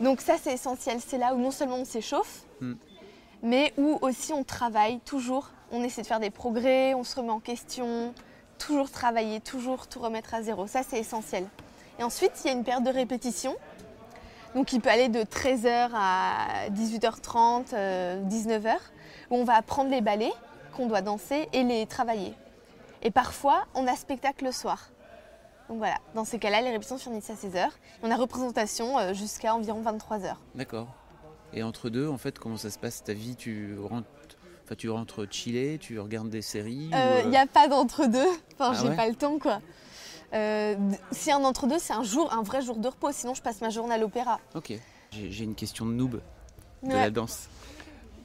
Donc 0.00 0.20
ça, 0.20 0.34
c'est 0.42 0.52
essentiel. 0.52 0.98
C'est 1.06 1.18
là 1.18 1.34
où 1.34 1.38
non 1.38 1.50
seulement 1.50 1.76
on 1.76 1.84
s'échauffe, 1.84 2.42
Hmm. 2.60 2.74
mais 3.42 3.72
où 3.76 3.98
aussi 4.02 4.32
on 4.32 4.44
travaille 4.44 5.00
toujours. 5.00 5.50
On 5.70 5.82
essaie 5.82 6.02
de 6.02 6.06
faire 6.06 6.20
des 6.20 6.30
progrès, 6.30 6.94
on 6.94 7.02
se 7.04 7.16
remet 7.16 7.30
en 7.30 7.40
question, 7.40 8.14
toujours 8.58 8.90
travailler, 8.90 9.40
toujours 9.40 9.86
tout 9.86 10.00
remettre 10.00 10.34
à 10.34 10.42
zéro. 10.42 10.66
Ça, 10.66 10.82
c'est 10.88 10.98
essentiel. 10.98 11.46
Et 11.98 12.04
ensuite, 12.04 12.32
il 12.44 12.48
y 12.48 12.50
a 12.50 12.52
une 12.52 12.64
période 12.64 12.84
de 12.84 12.90
répétition. 12.90 13.54
Donc 14.54 14.72
il 14.74 14.80
peut 14.80 14.90
aller 14.90 15.08
de 15.08 15.22
13h 15.22 15.90
à 15.94 16.68
18h30, 16.70 17.72
euh, 17.72 18.20
19h, 18.24 18.76
où 19.30 19.36
on 19.36 19.44
va 19.44 19.54
apprendre 19.54 19.90
les 19.90 20.02
ballets 20.02 20.32
qu'on 20.76 20.86
doit 20.86 21.00
danser 21.00 21.48
et 21.52 21.62
les 21.64 21.86
travailler. 21.86 22.34
Et 23.02 23.10
parfois, 23.10 23.64
on 23.74 23.86
a 23.86 23.96
spectacle 23.96 24.44
le 24.44 24.52
soir. 24.52 24.88
Donc 25.68 25.78
voilà, 25.78 25.96
dans 26.14 26.24
ces 26.24 26.38
cas-là, 26.38 26.60
les 26.60 26.70
répétitions 26.70 26.98
finissent 26.98 27.30
à 27.30 27.34
16h. 27.34 27.68
On 28.02 28.10
a 28.10 28.16
représentation 28.16 28.98
euh, 28.98 29.14
jusqu'à 29.14 29.54
environ 29.54 29.82
23h. 29.82 30.34
D'accord. 30.54 30.88
Et 31.54 31.62
entre 31.62 31.88
deux, 31.90 32.08
en 32.08 32.18
fait, 32.18 32.38
comment 32.38 32.56
ça 32.56 32.70
se 32.70 32.78
passe? 32.78 33.04
Ta 33.04 33.12
vie 33.14 33.36
Tu 33.36 33.76
rentres, 33.78 34.08
enfin, 34.64 34.74
tu 34.74 34.88
rentres 34.90 35.26
chiller, 35.30 35.78
tu 35.78 35.98
regardes 36.00 36.30
des 36.30 36.42
séries 36.42 36.88
Il 36.90 36.94
euh, 36.94 37.22
n'y 37.24 37.36
a 37.36 37.46
pas 37.46 37.68
d'entre-deux. 37.68 38.26
Enfin, 38.54 38.72
Ah 38.72 38.78
j'ai 38.80 38.88
ouais? 38.88 38.96
pas 38.96 39.08
le 39.08 39.14
temps, 39.14 39.38
quoi. 39.38 39.60
Euh, 40.34 40.74
si 41.10 41.30
un 41.30 41.44
entre-deux, 41.44 41.78
c'est 41.78 41.92
un 41.92 42.02
jour, 42.02 42.32
un 42.32 42.42
vrai 42.42 42.62
jour 42.62 42.76
de 42.76 42.88
repos. 42.88 43.12
Sinon, 43.12 43.34
je 43.34 43.42
passe 43.42 43.60
ma 43.60 43.68
journée 43.70 43.94
à 43.94 43.98
l'opéra. 43.98 44.40
Ok. 44.54 44.72
J'ai 45.10 45.30
j'ai 45.30 45.44
une 45.44 45.54
question 45.54 45.84
de 45.84 45.92
noob 45.92 46.20
de 46.82 46.88
Ouais. 46.88 46.94
la 46.94 47.10
danse. 47.10 47.48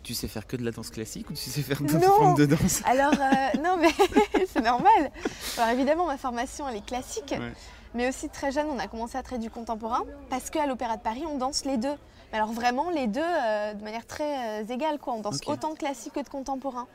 Tu 0.08 0.13
sais 0.13 0.30
faire 0.30 0.48
que 0.48 0.56
de 0.56 0.63
la 0.63 0.72
danse 0.72 0.89
classique 0.89 1.30
ou 1.30 1.34
tu 1.34 1.50
sais 1.50 1.62
faire 1.62 1.82
d'autres 1.82 2.00
formes 2.00 2.38
de 2.38 2.46
danse? 2.46 2.82
Alors, 2.86 3.12
euh, 3.12 3.60
non, 3.62 3.76
mais 3.76 3.89
c'est 4.54 4.62
normal. 4.62 5.12
Alors, 5.58 5.70
évidemment, 5.72 6.06
ma 6.06 6.15
formation, 6.15 6.65
elle 6.70 6.78
est 6.78 6.86
classique. 6.86 7.32
Ouais. 7.38 7.52
Mais 7.93 8.08
aussi, 8.08 8.30
très 8.30 8.54
jeune, 8.54 8.67
on 8.72 8.80
a 8.80 8.88
commencé 8.88 9.17
à 9.17 9.24
traiter 9.24 9.41
du 9.41 9.50
contemporain. 9.50 10.06
Parce 10.30 10.50
qu'à 10.50 10.65
l'Opéra 10.65 10.96
de 10.96 11.02
Paris, 11.02 11.24
on 11.30 11.38
danse 11.38 11.65
les 11.65 11.76
deux. 11.76 11.93
Mais 12.32 12.38
alors, 12.38 12.54
vraiment, 12.54 12.89
les 12.89 13.08
deux 13.08 13.20
euh, 13.20 13.74
de 13.74 13.84
manière 13.84 14.08
très 14.08 14.62
euh, 14.62 14.74
égale, 14.74 14.98
quoi. 14.98 15.13
On 15.13 15.20
danse 15.20 15.41
autant 15.46 15.74
de 15.74 15.78
classique 15.78 16.13
que 16.13 16.22
de 16.22 16.30
contemporain. 16.30 16.88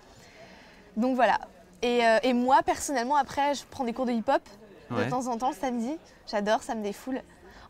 Donc, 0.96 1.14
voilà. 1.14 1.38
Et, 1.83 2.01
et 2.22 2.33
moi, 2.33 2.62
personnellement, 2.62 3.16
après, 3.16 3.55
je 3.55 3.64
prends 3.70 3.85
des 3.85 3.92
cours 3.92 4.07
de 4.07 4.12
hip-hop 4.12 4.40
de 4.90 5.11
temps 5.11 5.27
en 5.27 5.37
temps 5.37 5.51
le 5.51 5.57
samedi. 5.57 5.98
J'adore, 6.31 6.62
ça 6.62 6.75
me 6.75 6.83
défoule. 6.83 7.20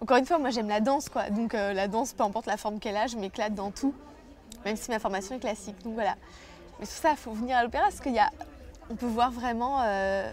Encore 0.01 0.19
une 0.19 0.27
fois, 0.27 0.39
moi, 0.39 0.51
j'aime 0.51 0.69
la 0.69 0.81
danse, 0.81 1.09
quoi. 1.09 1.31
Donc, 1.31 1.55
la 1.55 1.89
danse, 1.89 2.13
peu 2.13 2.23
importe 2.23 2.47
la 2.47 2.57
forme 2.57 2.79
qu'elle 2.79 2.97
a, 2.97 3.09
je 3.09 3.17
m'éclate 3.17 3.57
dans 3.57 3.73
tout. 3.73 3.93
Même 4.65 4.77
si 4.77 4.91
ma 4.91 4.99
formation 4.99 5.35
est 5.35 5.41
classique. 5.41 5.77
Donc, 5.85 5.95
voilà. 5.95 6.15
Mais 6.81 6.87
tout 6.87 6.93
ça, 6.93 7.11
il 7.13 7.17
faut 7.17 7.33
venir 7.33 7.57
à 7.57 7.63
l'opéra 7.65 7.85
parce 7.85 8.01
qu'il 8.01 8.13
y 8.15 8.19
a, 8.19 8.31
on 8.91 8.97
peut 8.97 9.07
voir 9.07 9.31
vraiment 9.31 9.83
euh, 9.85 10.33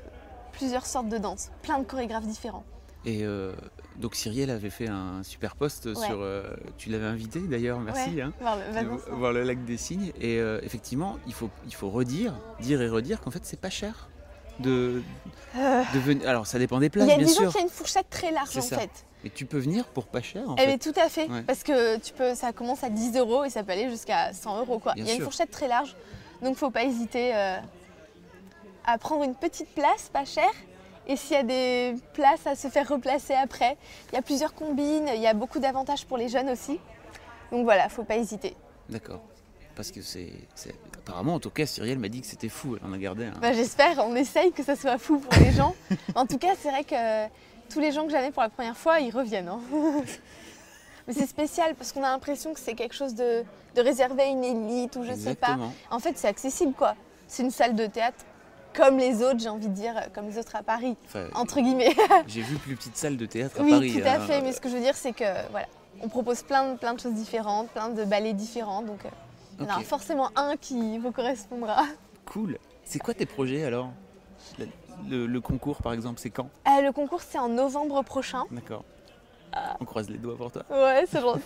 plusieurs 0.51 0.85
sortes 0.85 1.09
de 1.09 1.17
danse, 1.17 1.51
plein 1.61 1.79
de 1.79 1.83
chorégraphes 1.85 2.25
différents. 2.27 2.63
Et 3.05 3.23
euh, 3.23 3.53
donc 3.95 4.13
Cyrielle 4.15 4.49
avait 4.49 4.69
fait 4.69 4.89
un 4.89 5.23
super 5.23 5.55
post 5.55 5.85
Ouais. 5.85 5.95
sur. 5.95 6.19
euh, 6.21 6.43
tu 6.77 6.89
l'avais 6.89 7.05
invité 7.05 7.39
d'ailleurs, 7.39 7.79
merci. 7.79 8.15
Ouais, 8.15 8.21
hein, 8.23 8.33
voir 8.41 8.57
le- 8.57 9.15
voir 9.15 9.31
le 9.31 9.43
lac 9.43 9.63
des 9.63 9.77
cygnes. 9.77 10.11
Et 10.19 10.37
effectivement, 10.63 11.17
il 11.27 11.33
faut, 11.33 11.49
il 11.65 11.73
faut 11.73 11.89
redire, 11.89 12.33
dire 12.59 12.81
et 12.81 12.89
redire 12.89 13.21
qu'en 13.21 13.31
fait, 13.31 13.45
c'est 13.45 13.59
pas 13.61 13.69
cher. 13.69 14.08
De, 14.59 15.01
Euh, 15.57 15.83
de 15.93 15.99
venir. 15.99 16.29
Alors, 16.29 16.45
ça 16.45 16.59
dépend 16.59 16.79
des 16.79 16.87
Il 16.87 16.89
places, 16.91 17.07
y 17.07 17.11
a 17.11 17.17
bien 17.17 17.25
des 17.25 17.33
gens 17.33 17.49
qui 17.49 17.57
a 17.57 17.61
une 17.61 17.69
fourchette 17.69 18.09
très 18.09 18.31
large 18.31 18.55
en 18.57 18.61
ça. 18.61 18.77
fait. 18.77 18.89
Mais 19.23 19.29
tu 19.31 19.45
peux 19.45 19.57
venir 19.57 19.85
pour 19.85 20.05
pas 20.05 20.21
cher, 20.21 20.47
en 20.47 20.55
Eh 20.55 20.61
fait. 20.61 20.67
bien, 20.67 20.77
tout 20.77 20.93
à 20.99 21.09
fait, 21.09 21.27
Ouais. 21.27 21.41
parce 21.41 21.63
que 21.63 21.97
tu 21.97 22.13
peux, 22.13 22.35
ça 22.35 22.53
commence 22.53 22.83
à 22.83 22.89
10 22.89 23.17
euros 23.17 23.43
et 23.45 23.49
ça 23.49 23.63
peut 23.63 23.71
aller 23.71 23.89
jusqu'à 23.89 24.31
100 24.31 24.59
euros. 24.59 24.79
Quoi. 24.79 24.93
Bien 24.93 25.03
Il 25.03 25.07
y 25.07 25.11
a 25.11 25.15
une 25.15 25.23
fourchette 25.23 25.49
très 25.51 25.67
large, 25.67 25.95
donc 26.43 26.55
faut 26.55 26.69
pas 26.69 26.83
hésiter 26.83 27.31
euh, 27.35 27.57
à 28.85 28.97
prendre 28.97 29.23
une 29.23 29.35
petite 29.35 29.73
place, 29.73 30.09
pas 30.13 30.23
chère. 30.25 30.53
Et 31.07 31.15
s'il 31.15 31.35
y 31.35 31.39
a 31.39 31.43
des 31.43 31.95
places 32.13 32.45
à 32.45 32.55
se 32.55 32.67
faire 32.67 32.87
replacer 32.87 33.33
après, 33.33 33.75
il 34.11 34.15
y 34.15 34.19
a 34.19 34.21
plusieurs 34.21 34.53
combines, 34.53 35.09
il 35.15 35.21
y 35.21 35.25
a 35.27 35.33
beaucoup 35.33 35.59
d'avantages 35.59 36.05
pour 36.05 36.17
les 36.17 36.29
jeunes 36.29 36.49
aussi. 36.49 36.79
Donc 37.51 37.63
voilà, 37.63 37.89
faut 37.89 38.03
pas 38.03 38.17
hésiter. 38.17 38.55
D'accord. 38.87 39.21
Parce 39.75 39.89
que 39.91 40.01
c'est. 40.03 40.29
Apparemment, 41.09 41.35
en 41.35 41.39
tout 41.39 41.49
cas, 41.49 41.65
Cyrielle 41.65 41.99
m'a 41.99 42.07
dit 42.07 42.21
que 42.21 42.27
c'était 42.27 42.49
fou. 42.49 42.77
Elle 42.79 42.87
en 42.87 42.93
a 42.93 42.97
gardé 42.97 43.25
un. 43.25 43.39
Bah, 43.39 43.51
J'espère, 43.53 43.97
on 44.05 44.15
essaye 44.15 44.51
que 44.51 44.63
ça 44.63 44.75
soit 44.75 44.97
fou 44.97 45.17
pour 45.19 45.33
les 45.43 45.51
gens. 45.51 45.75
en 46.15 46.25
tout 46.25 46.37
cas, 46.37 46.53
c'est 46.61 46.69
vrai 46.69 46.83
que 46.83 47.27
tous 47.73 47.79
les 47.79 47.91
gens 47.91 48.05
que 48.05 48.11
j'avais 48.11 48.31
pour 48.31 48.43
la 48.43 48.49
première 48.49 48.77
fois, 48.77 48.99
ils 48.99 49.11
reviennent. 49.11 49.47
hein. 49.47 49.59
Mais 51.07 51.13
c'est 51.13 51.25
spécial 51.27 51.73
parce 51.75 51.91
qu'on 51.91 52.03
a 52.03 52.09
l'impression 52.11 52.53
que 52.53 52.59
c'est 52.59 52.75
quelque 52.75 52.93
chose 52.93 53.15
de, 53.15 53.43
de 53.75 53.81
réservé 53.81 54.21
à 54.21 54.25
une 54.27 54.43
élite 54.43 54.95
ou 54.95 55.03
je 55.03 55.13
sais 55.13 55.33
pas. 55.33 55.57
En 55.89 55.97
fait, 55.99 56.15
c'est 56.17 56.27
accessible 56.27 56.73
quoi. 56.73 56.93
C'est 57.27 57.41
une 57.41 57.49
salle 57.51 57.75
de 57.75 57.87
théâtre 57.87 58.23
comme 58.75 58.99
les 58.99 59.23
autres, 59.23 59.39
j'ai 59.39 59.49
envie 59.49 59.67
de 59.67 59.73
dire, 59.73 59.95
comme 60.13 60.27
les 60.27 60.37
autres 60.37 60.55
à 60.55 60.61
Paris, 60.61 60.95
Enfin, 61.07 61.25
entre 61.33 61.59
guillemets. 61.59 61.95
J'ai 62.27 62.41
vu 62.43 62.55
plus 62.57 62.75
petite 62.75 62.95
salle 62.95 63.17
de 63.17 63.25
théâtre 63.25 63.59
à 63.59 63.63
oui, 63.63 63.71
Paris. 63.71 63.93
tout 63.99 64.07
à 64.07 64.11
hein. 64.11 64.19
fait. 64.19 64.41
Mais 64.41 64.53
ce 64.53 64.61
que 64.61 64.69
je 64.69 64.75
veux 64.75 64.81
dire, 64.81 64.95
c'est 64.95 65.11
que 65.11 65.25
voilà, 65.49 65.65
on 66.01 66.07
propose 66.07 66.43
plein 66.43 66.73
de, 66.73 66.77
plein 66.77 66.93
de 66.93 66.99
choses 66.99 67.13
différentes, 67.15 67.69
plein 67.71 67.89
de 67.89 68.03
ballets 68.05 68.33
différents. 68.33 68.83
Donc, 68.83 69.03
euh, 69.05 69.09
il 69.59 69.65
y 69.67 69.71
en 69.71 69.77
Ok. 69.79 69.83
forcément 69.85 70.29
un 70.35 70.55
qui 70.57 70.97
vous 70.99 71.11
correspondra. 71.11 71.83
Cool. 72.25 72.57
C'est 72.83 72.99
quoi 72.99 73.13
tes 73.13 73.25
projets 73.25 73.63
alors? 73.63 73.89
Le, 74.57 74.67
le- 75.09 75.27
le 75.27 75.41
concours, 75.41 75.81
par 75.81 75.93
exemple, 75.93 76.19
c'est 76.19 76.29
quand? 76.29 76.49
Euh, 76.67 76.81
le 76.81 76.91
concours, 76.91 77.21
c'est 77.21 77.39
en 77.39 77.49
novembre 77.49 78.03
prochain. 78.03 78.45
D'accord. 78.51 78.83
Ah. 79.53 79.75
On 79.79 79.85
croise 79.85 80.09
les 80.09 80.17
doigts 80.17 80.37
pour 80.37 80.51
toi. 80.51 80.63
Ouais, 80.69 81.05
c'est 81.09 81.21
gentil. 81.21 81.41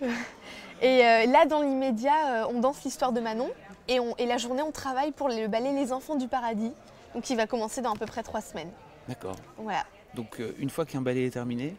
et 0.82 1.04
euh, 1.06 1.26
là, 1.26 1.46
dans 1.46 1.62
l'immédiat, 1.62 2.44
euh, 2.44 2.50
on 2.50 2.60
danse 2.60 2.82
l'histoire 2.84 3.12
de 3.12 3.20
Manon. 3.20 3.50
Et, 3.88 4.00
on- 4.00 4.16
et 4.16 4.26
la 4.26 4.38
journée, 4.38 4.62
on 4.62 4.70
travaille 4.72 5.12
pour 5.12 5.28
le 5.28 5.48
ballet 5.48 5.72
Les 5.72 5.92
Enfants 5.92 6.16
du 6.16 6.28
Paradis. 6.28 6.72
Donc, 7.14 7.28
il 7.30 7.36
va 7.36 7.46
commencer 7.46 7.82
dans 7.82 7.92
à 7.92 7.96
peu 7.96 8.06
près 8.06 8.22
trois 8.22 8.40
semaines. 8.40 8.70
D'accord. 9.08 9.34
Donc, 9.34 9.42
Voilà. 9.64 9.84
Donc, 10.14 10.40
euh, 10.40 10.54
une 10.58 10.70
fois 10.70 10.84
qu'un 10.86 11.02
ballet 11.02 11.26
est 11.26 11.30
terminé, 11.30 11.74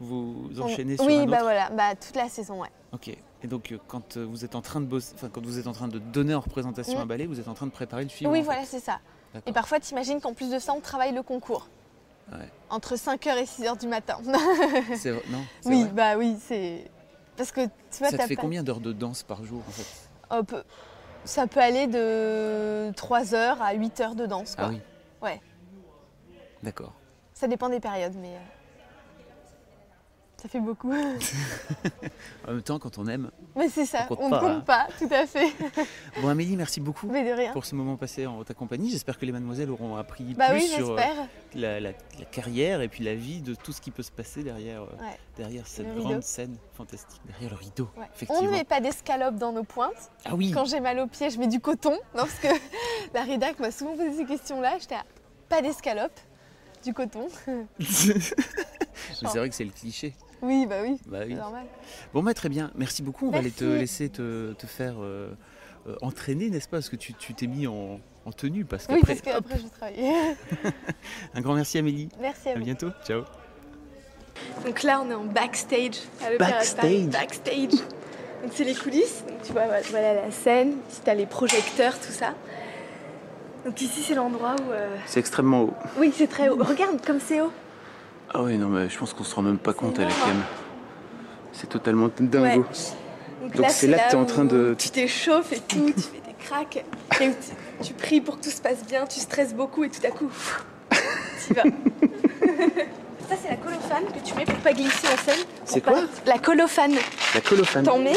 vous 0.00 0.50
On- 0.58 0.62
enchaînez 0.62 0.96
sur 0.96 1.06
Oui, 1.06 1.16
un 1.20 1.26
bah 1.26 1.36
autre? 1.36 1.42
voilà, 1.44 1.70
bah, 1.70 1.94
toute 1.94 2.16
la 2.16 2.28
saison, 2.28 2.60
ouais. 2.62 2.70
Ok. 2.92 3.16
Et 3.44 3.46
donc, 3.46 3.70
euh, 3.72 3.78
quand 3.88 4.16
euh, 4.16 4.24
vous 4.24 4.44
êtes 4.44 4.54
en 4.54 4.62
train 4.62 4.80
de 4.80 4.86
bosser, 4.86 5.12
enfin, 5.14 5.28
quand 5.30 5.44
vous 5.44 5.58
êtes 5.58 5.66
en 5.66 5.72
train 5.72 5.86
de 5.88 5.98
donner 5.98 6.34
en 6.34 6.40
représentation 6.40 6.98
Mm. 6.98 7.02
un 7.02 7.06
ballet, 7.06 7.26
vous 7.26 7.38
êtes 7.38 7.46
en 7.48 7.52
train 7.54 7.66
de 7.66 7.70
préparer 7.72 8.02
le 8.02 8.08
suivant. 8.08 8.32
oui, 8.32 8.40
voilà, 8.40 8.64
c'est 8.64 8.80
ça. 8.80 8.98
Et 9.46 9.52
parfois, 9.52 9.78
t'imagines 9.80 10.20
qu'en 10.20 10.32
plus 10.32 10.50
de 10.50 10.58
ça, 10.58 10.72
on 10.72 10.80
travaille 10.80 11.12
le 11.12 11.22
concours. 11.22 11.68
Ouais. 12.32 12.48
Entre 12.70 12.96
5h 12.96 13.36
et 13.36 13.44
6h 13.44 13.78
du 13.78 13.86
matin. 13.86 14.16
C'est 14.96 15.10
vrai- 15.10 15.22
Non. 15.28 15.44
oui, 15.66 15.82
vrai 15.82 15.92
bah 15.92 16.16
oui, 16.16 16.36
c'est. 16.40 16.90
Parce 17.36 17.52
que 17.52 17.66
tu 17.66 17.98
vois, 17.98 18.08
Ça 18.08 18.16
te 18.16 18.22
fait 18.22 18.36
pas- 18.36 18.40
combien 18.40 18.62
d'heures 18.62 18.80
de 18.80 18.92
danse 18.92 19.22
par 19.24 19.44
jour 19.44 19.60
en 19.68 19.70
fait? 19.72 20.08
Hop, 20.30 20.54
Ça 21.24 21.46
peut 21.46 21.60
aller 21.60 21.86
de 21.86 22.90
3h 22.92 23.58
à 23.60 23.74
8h 23.74 24.14
de 24.14 24.24
danse, 24.26 24.54
quoi. 24.56 24.66
Ah 24.66 24.70
oui. 24.70 24.80
Ouais. 25.20 25.40
D'accord. 26.62 26.92
Ça 27.34 27.46
dépend 27.46 27.68
des 27.68 27.80
périodes, 27.80 28.14
mais. 28.16 28.38
Ça 30.44 30.48
fait 30.50 30.60
beaucoup. 30.60 30.92
En 32.46 32.52
même 32.52 32.62
temps, 32.62 32.78
quand 32.78 32.98
on 32.98 33.06
aime. 33.06 33.30
Mais 33.56 33.70
c'est 33.70 33.86
ça, 33.86 34.06
On 34.10 34.16
compte 34.16 34.26
ne 34.26 34.30
pas, 34.30 34.36
hein. 34.36 34.40
compte 34.56 34.64
pas, 34.66 34.86
tout 34.98 35.08
à 35.10 35.26
fait. 35.26 35.50
Bon, 36.20 36.28
Amélie, 36.28 36.56
merci 36.56 36.78
beaucoup 36.78 37.06
Mais 37.08 37.24
de 37.26 37.32
rien. 37.34 37.52
pour 37.52 37.64
ce 37.64 37.74
moment 37.74 37.96
passé 37.96 38.26
en 38.26 38.44
ta 38.44 38.52
compagnie. 38.52 38.90
J'espère 38.90 39.18
que 39.18 39.24
les 39.24 39.32
mademoiselles 39.32 39.70
auront 39.70 39.96
appris 39.96 40.34
Bah 40.34 40.50
plus 40.50 40.58
oui, 40.60 40.68
sur 40.68 40.90
euh, 40.90 40.96
la, 41.54 41.80
la- 41.80 41.90
la 41.92 42.24
carrière 42.30 42.82
et 42.82 42.88
puis 42.88 43.02
la 43.02 43.14
vie 43.14 43.40
de 43.40 43.54
tout 43.54 43.72
ce 43.72 43.80
qui 43.80 43.90
peut 43.90 44.02
se 44.02 44.10
passer 44.10 44.42
derrière, 44.42 44.82
euh, 44.82 44.86
Ouais. 45.00 45.18
derrière 45.38 45.66
cette 45.66 45.92
grande 45.96 46.22
scène 46.22 46.56
fantastique, 46.74 47.22
derrière 47.26 47.50
le 47.50 47.56
rideau. 47.56 47.88
Ouais. 47.96 48.26
On 48.28 48.42
ne 48.42 48.50
met 48.50 48.64
pas 48.64 48.80
d'escalope 48.82 49.36
dans 49.36 49.52
nos 49.52 49.64
pointes. 49.64 50.10
Ah 50.26 50.34
oui, 50.34 50.50
Quand 50.50 50.66
j'ai 50.66 50.80
mal 50.80 50.98
aux 50.98 51.06
pieds, 51.06 51.30
je 51.30 51.38
mets 51.38 51.48
du 51.48 51.60
coton. 51.60 51.92
Non, 52.14 52.24
parce 52.26 52.34
que 52.40 52.48
la 53.14 53.22
rédac 53.22 53.58
m'a 53.58 53.70
souvent 53.70 53.96
posé 53.96 54.12
ces 54.18 54.24
questions-là. 54.26 54.76
J'étais 54.78 54.96
à 54.96 55.04
pas 55.48 55.62
d'escalope, 55.62 56.20
du 56.84 56.92
coton. 56.92 57.26
C'est 57.80 59.24
vrai 59.38 59.48
que 59.48 59.54
c'est 59.54 59.64
le 59.64 59.70
cliché. 59.70 60.12
Oui, 60.44 60.66
bah 60.66 60.76
oui, 60.82 60.98
Bah 61.06 61.18
c'est 61.22 61.26
oui. 61.28 61.34
normal. 61.34 61.64
Bon, 62.12 62.22
bah, 62.22 62.34
très 62.34 62.48
bien. 62.48 62.70
Merci 62.76 63.02
beaucoup. 63.02 63.28
On 63.28 63.30
va 63.30 63.38
aller 63.38 63.50
te 63.50 63.64
laisser 63.64 64.08
te, 64.08 64.52
te 64.52 64.66
faire 64.66 64.94
euh, 65.00 65.30
euh, 65.88 65.96
entraîner, 66.02 66.50
n'est-ce 66.50 66.68
pas? 66.68 66.76
Parce 66.78 66.88
que 66.88 66.96
tu 66.96 67.14
tu 67.14 67.34
t'es 67.34 67.46
mis 67.46 67.66
en, 67.66 68.00
en 68.26 68.32
tenue. 68.32 68.64
Parce 68.64 68.86
Oui, 68.88 68.96
qu'après, 69.00 69.14
parce 69.16 69.36
qu'après, 69.36 69.58
je 69.58 69.62
vais 69.64 69.68
travailler. 69.70 70.12
un 71.34 71.40
grand 71.40 71.54
merci, 71.54 71.78
Amélie. 71.78 72.08
Merci 72.20 72.48
à 72.48 72.52
À 72.52 72.54
vous. 72.58 72.64
bientôt. 72.64 72.90
Ciao. 73.06 73.22
Donc 74.66 74.82
là, 74.82 75.00
on 75.04 75.10
est 75.10 75.14
en 75.14 75.24
backstage 75.24 76.00
à 76.24 76.30
l'Opéra. 76.30 76.50
Backstage. 76.50 77.06
Backstage. 77.06 77.70
Donc 78.42 78.52
c'est 78.52 78.64
les 78.64 78.74
coulisses. 78.74 79.24
Donc 79.26 79.42
tu 79.44 79.52
vois, 79.52 79.62
voilà, 79.90 80.14
la 80.14 80.30
scène. 80.30 80.74
Ici, 80.90 81.00
t'as 81.04 81.14
les 81.14 81.26
projecteurs, 81.26 81.98
tout 81.98 82.12
ça. 82.12 82.34
Donc 83.64 83.80
ici, 83.80 84.02
c'est 84.02 84.14
l'endroit 84.14 84.56
où. 84.60 84.72
euh, 84.72 84.96
C'est 85.06 85.20
extrêmement 85.20 85.62
haut. 85.62 85.74
Oui, 85.98 86.12
c'est 86.14 86.26
très 86.26 86.48
haut. 86.50 86.56
Regarde 86.62 87.00
comme 87.06 87.20
c'est 87.20 87.40
haut. 87.40 87.52
Ah 88.34 88.42
oui, 88.42 88.56
non, 88.58 88.68
mais 88.68 88.88
je 88.88 88.98
pense 88.98 89.12
qu'on 89.12 89.24
se 89.24 89.34
rend 89.34 89.42
même 89.42 89.58
pas 89.58 89.72
compte 89.72 89.98
à 89.98 90.02
la 90.02 90.08
énorme. 90.08 90.22
cam. 90.26 90.42
C'est 91.52 91.68
totalement 91.68 92.06
Ouais. 92.06 92.12
dingo. 92.20 92.64
Donc 93.54 93.66
c'est 93.68 93.86
là 93.86 93.98
que 93.98 94.10
t'es 94.10 94.16
en 94.16 94.22
où 94.22 94.26
train 94.26 94.44
de- 94.44 94.74
Tu 94.78 94.88
t'échauffes 94.90 95.52
et 95.52 95.60
tout, 95.60 95.92
tu 95.94 96.02
fais 96.02 96.20
des 96.26 96.34
cracks. 96.44 96.84
Et 97.20 97.30
tu, 97.30 97.34
tu 97.88 97.94
pries 97.94 98.20
pour 98.20 98.38
que 98.38 98.44
tout 98.44 98.50
se 98.50 98.60
passe 98.60 98.84
bien, 98.88 99.06
tu 99.06 99.20
stresses 99.20 99.54
beaucoup 99.54 99.84
et 99.84 99.88
tout 99.90 100.04
à 100.04 100.10
coup, 100.10 100.30
tu 101.46 101.54
vas. 101.54 101.62
Ça, 103.28 103.36
c'est 103.42 103.48
la 103.50 103.56
colophane 103.56 104.04
que 104.12 104.26
tu 104.28 104.34
mets 104.34 104.44
pour 104.44 104.56
pas 104.56 104.72
glisser 104.74 105.06
en 105.06 105.16
scène. 105.24 105.44
C'est 105.64 105.80
pas- 105.80 105.92
quoi 105.92 106.00
La 106.26 106.38
colophane. 106.38 106.92
La 107.34 107.40
colophane. 107.40 107.84
T'en 107.84 107.98
mets 107.98 108.12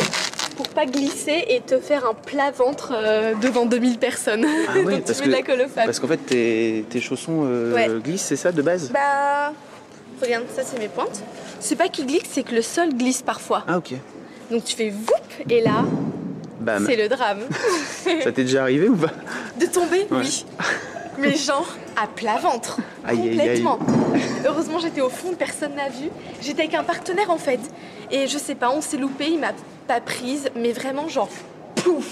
pour 0.57 0.67
pas 0.69 0.85
glisser 0.85 1.45
et 1.47 1.61
te 1.61 1.79
faire 1.79 2.05
un 2.09 2.13
plat 2.13 2.51
ventre 2.51 2.91
euh, 2.93 3.33
devant 3.35 3.65
2000 3.65 3.99
personnes. 3.99 4.45
Ah 4.67 4.73
ouais, 4.73 4.83
Donc 4.95 5.05
parce 5.05 5.19
tu 5.19 5.23
mets 5.23 5.27
de 5.27 5.31
la 5.33 5.41
que- 5.43 5.51
colophane. 5.51 5.85
Parce 5.85 5.99
qu'en 5.99 6.07
fait, 6.07 6.17
tes, 6.17 6.85
tes 6.89 6.99
chaussons 6.99 7.43
euh, 7.45 7.73
Ouais. 7.73 7.87
glissent, 8.03 8.23
c'est 8.25 8.35
ça, 8.35 8.51
de 8.51 8.61
base? 8.61 8.89
Bah, 8.91 9.53
regarde, 10.21 10.45
ça 10.55 10.63
c'est 10.63 10.79
mes 10.79 10.87
pointes. 10.87 11.21
C'est 11.59 11.75
pas 11.75 11.87
qu'il 11.89 12.05
glisse, 12.07 12.23
c'est 12.31 12.43
que 12.43 12.55
le 12.55 12.61
sol 12.61 12.89
glisse 12.93 13.21
parfois. 13.21 13.63
Ah 13.67 13.77
ok. 13.77 13.93
Donc 14.51 14.63
tu 14.63 14.75
fais 14.75 14.89
voup 14.89 15.11
et 15.49 15.61
là, 15.61 15.83
Bam. 16.61 16.85
c'est 16.87 16.95
le 16.95 17.07
drame. 17.09 17.39
Ça 18.23 18.31
t'est 18.31 18.43
déjà 18.43 18.61
arrivé 18.63 18.87
ou 18.89 18.95
pas? 18.95 19.11
De 19.59 19.65
tomber, 19.65 20.07
Ouais. 20.11 20.19
oui. 20.21 20.45
Mais 21.19 21.35
genre 21.35 21.67
à 22.01 22.07
plat 22.07 22.37
ventre. 22.37 22.79
Aïe, 23.05 23.19
aïe, 23.19 23.29
aïe. 23.29 23.37
complètement. 23.63 23.79
Heureusement, 24.45 24.79
j'étais 24.79 25.01
au 25.01 25.09
fond, 25.09 25.33
personne 25.37 25.73
n'a 25.75 25.89
vu. 25.89 26.09
J'étais 26.41 26.61
avec 26.63 26.73
un 26.75 26.83
partenaire 26.83 27.31
en 27.31 27.37
fait. 27.37 27.59
Et 28.11 28.27
je 28.27 28.37
sais 28.37 28.55
pas, 28.55 28.69
on 28.69 28.81
s'est 28.81 28.97
loupé, 28.97 29.25
il 29.29 29.39
m'a 29.39 29.51
pas 29.87 29.99
prise, 29.99 30.49
mais 30.55 30.71
vraiment 30.71 31.07
genre 31.09 31.29
pouf 31.75 32.05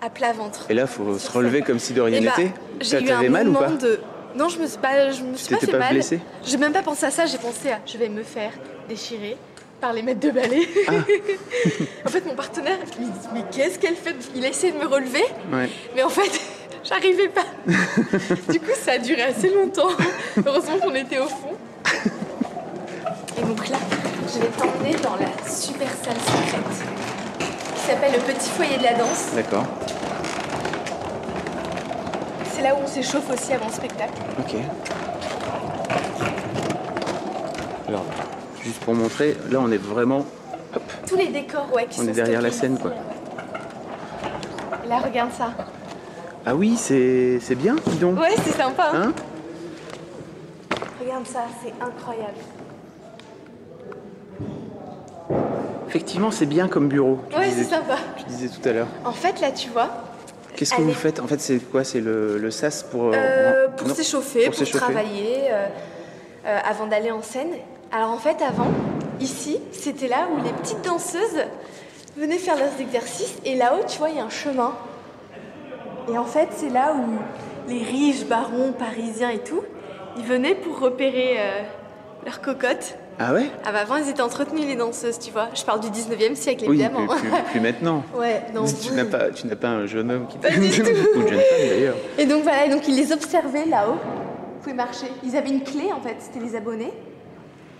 à 0.00 0.08
plat 0.10 0.32
ventre. 0.32 0.66
Et 0.70 0.74
là, 0.74 0.86
faut 0.86 1.18
se 1.18 1.30
relever 1.30 1.62
comme 1.62 1.78
si 1.78 1.92
de 1.92 2.00
rien 2.00 2.20
Et 2.20 2.24
bah, 2.24 2.32
n'était. 2.38 2.52
j'ai 2.80 3.00
eu 3.02 3.04
T'avais 3.04 3.26
un 3.26 3.30
mal 3.30 3.48
ou 3.48 3.52
moment 3.52 3.66
pas? 3.66 3.72
de. 3.76 4.00
Non, 4.36 4.48
je 4.48 4.58
me 4.58 4.66
suis 4.66 4.78
pas, 4.78 5.10
je 5.10 5.22
me 5.22 5.36
suis 5.36 5.48
Tu 5.48 5.54
pas 5.54 5.60
fait 5.60 5.72
pas 5.72 5.78
mal. 5.78 6.00
J'ai 6.44 6.56
même 6.56 6.72
pas 6.72 6.82
pensé 6.82 7.06
à 7.06 7.10
ça. 7.10 7.26
J'ai 7.26 7.38
pensé 7.38 7.70
à 7.70 7.80
je 7.86 7.98
vais 7.98 8.08
me 8.08 8.22
faire 8.22 8.52
déchirer 8.88 9.36
par 9.80 9.92
les 9.92 10.02
maîtres 10.02 10.20
de 10.20 10.30
ballet. 10.30 10.68
Ah. 10.88 10.92
en 12.06 12.08
fait, 12.08 12.24
mon 12.24 12.34
partenaire, 12.34 12.78
il 13.00 13.06
dit 13.10 13.28
mais 13.34 13.44
qu'est-ce 13.50 13.78
qu'elle 13.78 13.96
fait? 13.96 14.14
Il 14.34 14.44
a 14.44 14.48
essayé 14.48 14.72
de 14.72 14.78
me 14.78 14.86
relever, 14.86 15.24
Ouais. 15.52 15.68
mais 15.94 16.02
en 16.02 16.08
fait, 16.08 16.30
j'arrivais 16.84 17.28
pas. 17.28 17.44
du 18.52 18.60
coup, 18.60 18.70
ça 18.80 18.92
a 18.92 18.98
duré 18.98 19.22
assez 19.22 19.50
longtemps. 19.50 19.90
Heureusement 20.46 20.78
qu'on 20.78 20.94
était 20.94 21.18
au 21.18 21.26
fond. 21.28 21.56
Et 23.38 23.42
donc 23.42 23.68
là, 23.68 23.78
je 24.32 24.38
vais 24.40 24.46
t'emmener 24.56 24.94
dans 25.02 25.16
la 25.16 25.50
super 25.50 25.88
salle 26.02 26.14
secrète 26.16 26.62
qui 27.74 27.80
s'appelle 27.82 28.12
le 28.12 28.32
petit 28.32 28.50
foyer 28.50 28.76
de 28.78 28.84
la 28.84 28.94
danse. 28.94 29.32
D'accord. 29.34 29.64
C'est 32.62 32.68
là 32.68 32.74
où 32.76 32.84
on 32.84 32.86
s'échauffe 32.86 33.28
aussi 33.28 33.52
avant 33.52 33.66
le 33.66 33.72
spectacle. 33.72 34.12
Ok. 34.38 34.54
Alors, 37.88 38.04
juste 38.62 38.78
pour 38.84 38.94
montrer, 38.94 39.36
là, 39.50 39.58
on 39.60 39.72
est 39.72 39.78
vraiment. 39.78 40.24
Hop. 40.76 40.82
Tous 41.08 41.16
les 41.16 41.26
décors, 41.26 41.68
ouais, 41.74 41.86
qui 41.90 41.98
On 41.98 42.04
sont 42.04 42.08
est 42.10 42.12
derrière 42.12 42.40
la 42.40 42.52
scène, 42.52 42.78
quoi. 42.78 42.92
Là, 44.86 44.98
regarde 44.98 45.32
ça. 45.32 45.50
Ah 46.46 46.54
oui, 46.54 46.76
c'est 46.76 47.40
bien, 47.56 47.74
dis 47.86 47.96
donc. 47.96 48.20
Ouais, 48.20 48.36
c'est 48.44 48.52
sympa. 48.52 48.90
hein. 48.94 49.06
Hein 49.08 49.12
regarde 51.00 51.26
ça, 51.26 51.46
c'est 51.64 51.74
incroyable. 51.84 52.38
Effectivement, 55.88 56.30
c'est 56.30 56.46
bien 56.46 56.68
comme 56.68 56.86
bureau. 56.86 57.18
Tu 57.28 57.36
Ouais, 57.36 57.50
c'est 57.50 57.64
sympa. 57.64 57.96
Tu 58.18 58.24
disais 58.26 58.48
tout 58.48 58.68
à 58.68 58.72
l'heure. 58.72 58.88
En 59.04 59.10
fait, 59.10 59.40
là, 59.40 59.50
tu 59.50 59.68
vois, 59.68 59.90
Qu'est-ce 60.56 60.74
que 60.74 60.82
vous 60.82 60.92
faites 60.92 61.20
En 61.20 61.26
fait, 61.26 61.40
c'est 61.40 61.58
quoi 61.58 61.82
C'est 61.84 62.00
le, 62.00 62.38
le 62.38 62.50
sas 62.50 62.82
pour. 62.82 63.04
euh, 63.04 63.12
euh, 63.14 63.68
pour 63.68 63.90
s'échauffer, 63.90 64.50
pour 64.50 64.68
travailler, 64.70 65.48
euh, 65.50 65.66
euh, 66.46 66.58
avant 66.64 66.86
d'aller 66.86 67.10
en 67.10 67.22
scène. 67.22 67.50
Alors 67.90 68.10
en 68.10 68.18
fait, 68.18 68.42
avant, 68.42 68.68
ici, 69.20 69.58
c'était 69.72 70.08
là 70.08 70.28
où 70.32 70.42
les 70.42 70.52
petites 70.52 70.82
danseuses 70.82 71.44
venaient 72.16 72.38
faire 72.38 72.56
leurs 72.56 72.80
exercices. 72.80 73.34
Et 73.44 73.54
là-haut, 73.54 73.84
tu 73.88 73.98
vois, 73.98 74.10
il 74.10 74.16
y 74.16 74.20
a 74.20 74.24
un 74.24 74.30
chemin. 74.30 74.72
Et 76.12 76.18
en 76.18 76.24
fait, 76.24 76.48
c'est 76.56 76.68
là 76.70 76.94
où 76.94 77.70
les 77.70 77.82
riches 77.82 78.24
barons 78.26 78.72
parisiens 78.72 79.30
et 79.30 79.38
tout, 79.38 79.62
ils 80.16 80.24
venaient 80.24 80.54
pour 80.54 80.78
repérer 80.80 81.36
leurs 82.24 82.40
cocottes. 82.40 82.96
Ah 83.18 83.32
ouais? 83.34 83.50
Ah 83.64 83.72
bah 83.72 83.80
avant, 83.82 83.96
ils 83.96 84.08
étaient 84.08 84.22
entretenus, 84.22 84.64
les 84.66 84.74
danseuses, 84.76 85.18
tu 85.18 85.30
vois. 85.30 85.48
Je 85.54 85.62
parle 85.64 85.80
du 85.80 85.88
19e 85.90 86.34
siècle, 86.34 86.64
Oui, 86.68 86.80
évidemment. 86.80 87.06
plus, 87.06 87.28
plus- 87.28 87.42
plus 87.52 87.60
maintenant. 87.60 88.02
Ouais, 88.16 88.42
non. 88.54 88.64
tu 88.64 88.92
n'as 88.92 89.04
pas, 89.04 89.30
tu 89.30 89.46
n'as 89.46 89.56
pas 89.56 89.68
un 89.68 89.86
jeune 89.86 90.10
homme 90.10 90.26
qui 90.28 90.38
Pas 90.38 90.50
du 90.50 90.70
tout. 90.70 90.82
ou 91.16 91.20
une 91.20 91.28
jeune 91.28 91.38
femme 91.40 91.68
d'ailleurs. 91.68 91.96
Et 92.18 92.26
donc 92.26 92.42
voilà, 92.42 92.68
donc 92.68 92.86
ils 92.88 92.96
les 92.96 93.12
observaient 93.12 93.66
là-haut. 93.66 93.94
Vous 93.94 94.60
pouvez 94.62 94.74
marcher. 94.74 95.06
Ils 95.24 95.36
avaient 95.36 95.50
une 95.50 95.62
clé 95.62 95.90
en 95.94 96.00
fait, 96.00 96.16
c'était 96.20 96.44
les 96.44 96.56
abonnés. 96.56 96.92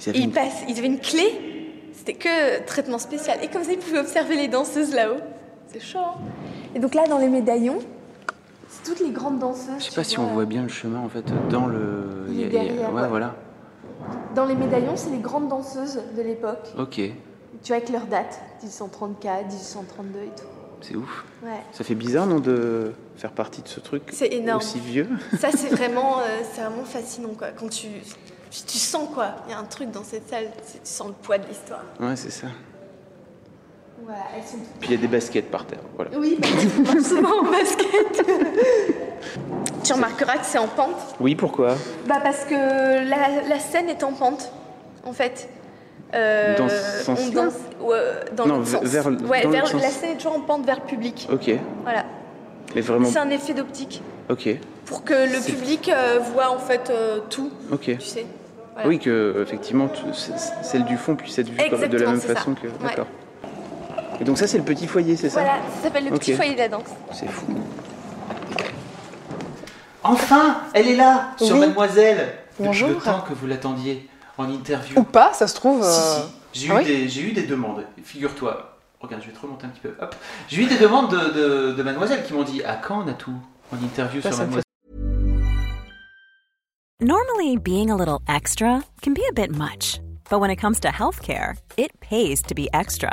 Ils 0.05 0.09
avaient 0.11 0.19
Et 0.19 0.21
ils 0.23 0.25
une- 0.27 0.33
passent, 0.33 0.63
ils 0.69 0.79
avaient 0.79 0.87
une 0.89 1.01
clé. 1.01 1.49
C'était 1.95 2.15
que 2.15 2.65
traitement 2.65 2.99
spécial. 2.99 3.39
Et 3.43 3.49
comme 3.49 3.63
ça, 3.63 3.73
ils 3.73 3.79
pouvaient 3.79 4.01
observer 4.01 4.35
les 4.37 4.49
danseuses 4.49 4.95
là-haut. 4.95 5.21
C'est 5.73 5.81
chaud. 5.81 5.99
hein 6.01 6.15
et 6.75 6.79
donc 6.79 6.95
là, 6.95 7.05
dans 7.07 7.19
les 7.19 7.29
médaillons, 7.29 7.79
c'est 8.69 8.83
toutes 8.91 9.01
les 9.01 9.11
grandes 9.13 9.39
danseuses. 9.39 9.67
Je 9.79 9.85
sais 9.85 9.95
pas 9.95 10.05
si 10.05 10.19
on 10.19 10.27
voit 10.27 10.45
bien 10.47 10.63
le 10.63 10.69
chemin 10.69 10.99
en 11.01 11.09
fait 11.09 11.25
dans 11.51 11.67
le. 11.67 12.27
Il 12.31 12.41
est 12.55 12.59
a- 12.59 12.91
ouais. 12.91 13.09
voilà. 13.09 13.35
Dans 14.35 14.45
les 14.47 14.55
médaillons, 14.55 14.97
c'est 14.97 15.11
les 15.11 15.19
grandes 15.19 15.49
danseuses 15.49 16.01
de 16.17 16.23
l'époque. 16.23 16.73
Ok, 16.79 16.95
Tu 16.97 17.13
vois, 17.69 17.77
avec 17.77 17.89
leur 17.91 18.07
date, 18.07 18.41
1834, 18.63 19.47
1832 19.49 20.19
et 20.19 20.23
tout. 20.29 20.47
c'est 20.81 20.97
ouf. 20.97 21.25
Ouais. 21.43 21.51
Ça 21.73 21.85
fait 21.85 21.95
bizarre 21.95 22.27
non 22.27 22.41
de 22.41 22.93
faire 23.17 23.33
partie 23.33 23.63
de 23.63 23.69
ce 23.69 23.81
truc 23.81 24.03
C'est 24.13 24.33
énorme. 24.33 24.59
aussi 24.59 24.81
vieux. 24.81 25.09
Ça, 25.39 25.51
c'est 25.53 25.69
vraiment, 25.75 26.19
euh, 26.21 26.23
c'est 26.53 26.63
vraiment 26.63 26.85
fascinant, 26.85 27.35
quoi. 27.37 27.49
Quand 27.49 27.69
tu, 27.69 27.89
tu, 28.51 28.79
sens, 28.79 29.09
quoi, 29.15 29.37
il 29.47 29.51
y 29.53 29.55
a 29.55 29.59
un 29.59 29.65
truc 29.65 29.91
dans 29.91 30.03
cette 30.05 30.29
salle, 30.29 30.47
tu 30.71 30.79
sens 30.85 31.09
le 31.09 31.15
poids 31.15 31.39
de 31.39 31.47
l'histoire. 31.47 31.83
Ouais, 32.01 32.17
c'est 32.17 32.31
ça. 32.31 32.49
Elles 34.37 34.43
sont 34.45 34.57
Puis 34.81 34.91
il 34.91 34.93
y 34.93 34.99
a 34.99 35.01
des 35.01 35.07
baskets 35.09 35.51
par 35.51 35.65
terre. 35.67 35.79
Voilà. 35.97 36.11
Oui, 36.17 36.39
bah, 36.41 36.49
souvent 37.03 37.41
en 37.41 37.51
basket. 37.51 38.25
tu 39.85 39.93
remarqueras 39.93 40.39
que 40.39 40.45
c'est 40.47 40.59
en 40.59 40.69
pente. 40.69 40.97
Oui, 41.21 41.35
pourquoi? 41.35 41.75
Bah 42.07 42.17
parce 42.23 42.45
que 42.45 42.55
la, 42.55 43.49
la 43.49 43.59
scène 43.59 43.89
est 43.89 44.03
en 44.03 44.13
pente, 44.13 44.51
en 45.05 45.13
fait. 45.13 45.49
Euh, 46.15 46.59
Dans 46.59 46.69
ce 46.69 46.75
on 47.11 47.17
sens-là 47.17 47.43
danse 47.45 47.55
ouais, 47.81 47.97
dans 48.37 48.47
Non, 48.47 48.65
sens. 48.67 48.83
vers- 48.85 49.07
ouais, 49.07 49.43
dans 49.45 49.51
vers- 49.51 49.67
sens. 49.69 49.81
la 49.81 49.89
scène 49.89 50.11
est 50.11 50.17
toujours 50.17 50.37
en 50.37 50.41
pente 50.41 50.67
vers 50.67 50.77
le 50.81 50.87
public. 50.87 51.27
Ok, 51.33 51.51
Voilà. 51.85 52.05
mais 52.75 52.81
vraiment. 52.83 53.09
C'est 53.09 53.19
un 53.19 53.31
effet 53.31 53.55
d'optique 53.55 54.03
Ok, 54.29 54.49
pour 54.85 55.05
que 55.05 55.15
le 55.15 55.43
public 55.45 55.89
euh, 55.89 56.19
voit 56.35 56.51
en 56.51 56.59
fait 56.59 56.91
euh, 56.91 57.21
tout, 57.31 57.51
ok. 57.73 57.97
tu 57.99 58.01
sais. 58.01 58.27
Voilà. 58.75 58.89
Oui, 58.89 58.99
que 58.99 59.43
effectivement, 59.43 59.89
celle 60.63 60.85
du 60.85 60.97
fond 60.97 61.15
puisse 61.15 61.39
être 61.39 61.49
vue 61.49 61.57
de 61.89 61.99
la 61.99 62.11
même 62.11 62.21
ça. 62.21 62.35
façon 62.35 62.55
que. 62.55 62.67
Ouais. 62.67 62.95
Et 64.23 64.25
donc 64.25 64.39
ça, 64.39 64.47
c'est 64.47 64.57
le 64.57 64.63
petit 64.63 64.87
foyer, 64.87 65.17
c'est 65.17 65.29
ça 65.29 65.41
Voilà, 65.41 65.59
ça 65.75 65.83
s'appelle 65.83 66.05
le 66.05 66.13
petit 66.13 66.35
foyer 66.35 66.55
de 66.55 66.59
la 66.61 66.69
danse. 66.69 66.87
C'est 67.13 67.27
fou. 67.27 67.45
Enfin, 70.05 70.59
elle 70.75 70.87
est 70.87 70.95
là, 70.95 71.33
sur. 71.37 71.57
Mademoiselle. 71.57 72.33
Bonjour. 72.61 72.87
Depuis 72.91 73.01
le 73.01 73.05
temps 73.05 73.25
que 73.29 73.35
vous 73.35 73.49
l'attendiez 73.49 74.09
en 74.39 74.49
interview. 74.49 74.97
Ou 74.97 75.03
pas, 75.03 75.33
ça 75.33 75.49
se 75.49 75.57
trouve. 75.57 75.83
Si, 75.83 75.89
euh, 75.89 76.23
si. 76.53 76.61
J'ai 76.61 76.71
ah 76.71 76.75
eu, 76.75 76.79
oui 76.79 76.85
des- 76.85 77.09
j'ai 77.09 77.23
eu 77.23 77.33
des 77.33 77.43
demandes. 77.43 77.85
Figure-toi. 78.05 78.79
Regarde, 79.01 79.23
je 79.23 79.27
vais 79.27 79.33
te 79.33 79.41
remonter 79.41 79.67
un 79.67 79.71
petit 79.71 79.81
peu. 79.81 79.93
J'ai 80.47 80.63
eu 80.63 80.67
des 80.67 80.79
demandes 80.79 81.11
de, 81.11 81.17
de, 81.17 81.73
de 81.73 81.83
Mademoiselle 81.83 82.23
qui 82.25 82.33
m'ont 82.33 82.45
dit 82.45 82.63
À 82.63 82.77
quand 82.77 83.03
on 83.05 83.09
a 83.09 83.15
tout 83.15 83.35
en 83.73 83.85
interview 83.85 84.23
Ça, 84.23 84.29
sur 84.29 84.39
ça 84.39 84.45
Mademoiselle? 84.45 84.63
Normally, 87.01 87.57
being 87.57 87.91
a 87.91 87.97
little 87.97 88.21
extra 88.29 88.83
can 89.03 89.15
be 89.15 89.23
a 89.29 89.33
bit 89.35 89.51
much, 89.51 89.99
But 90.31 90.41
when 90.41 90.51
it 90.51 90.57
comes 90.57 90.81
to 90.81 90.89
healthcare, 90.89 91.59
it 91.77 91.91
pays 92.01 92.41
to 92.43 92.55
be 92.55 92.69
extra. 92.73 93.13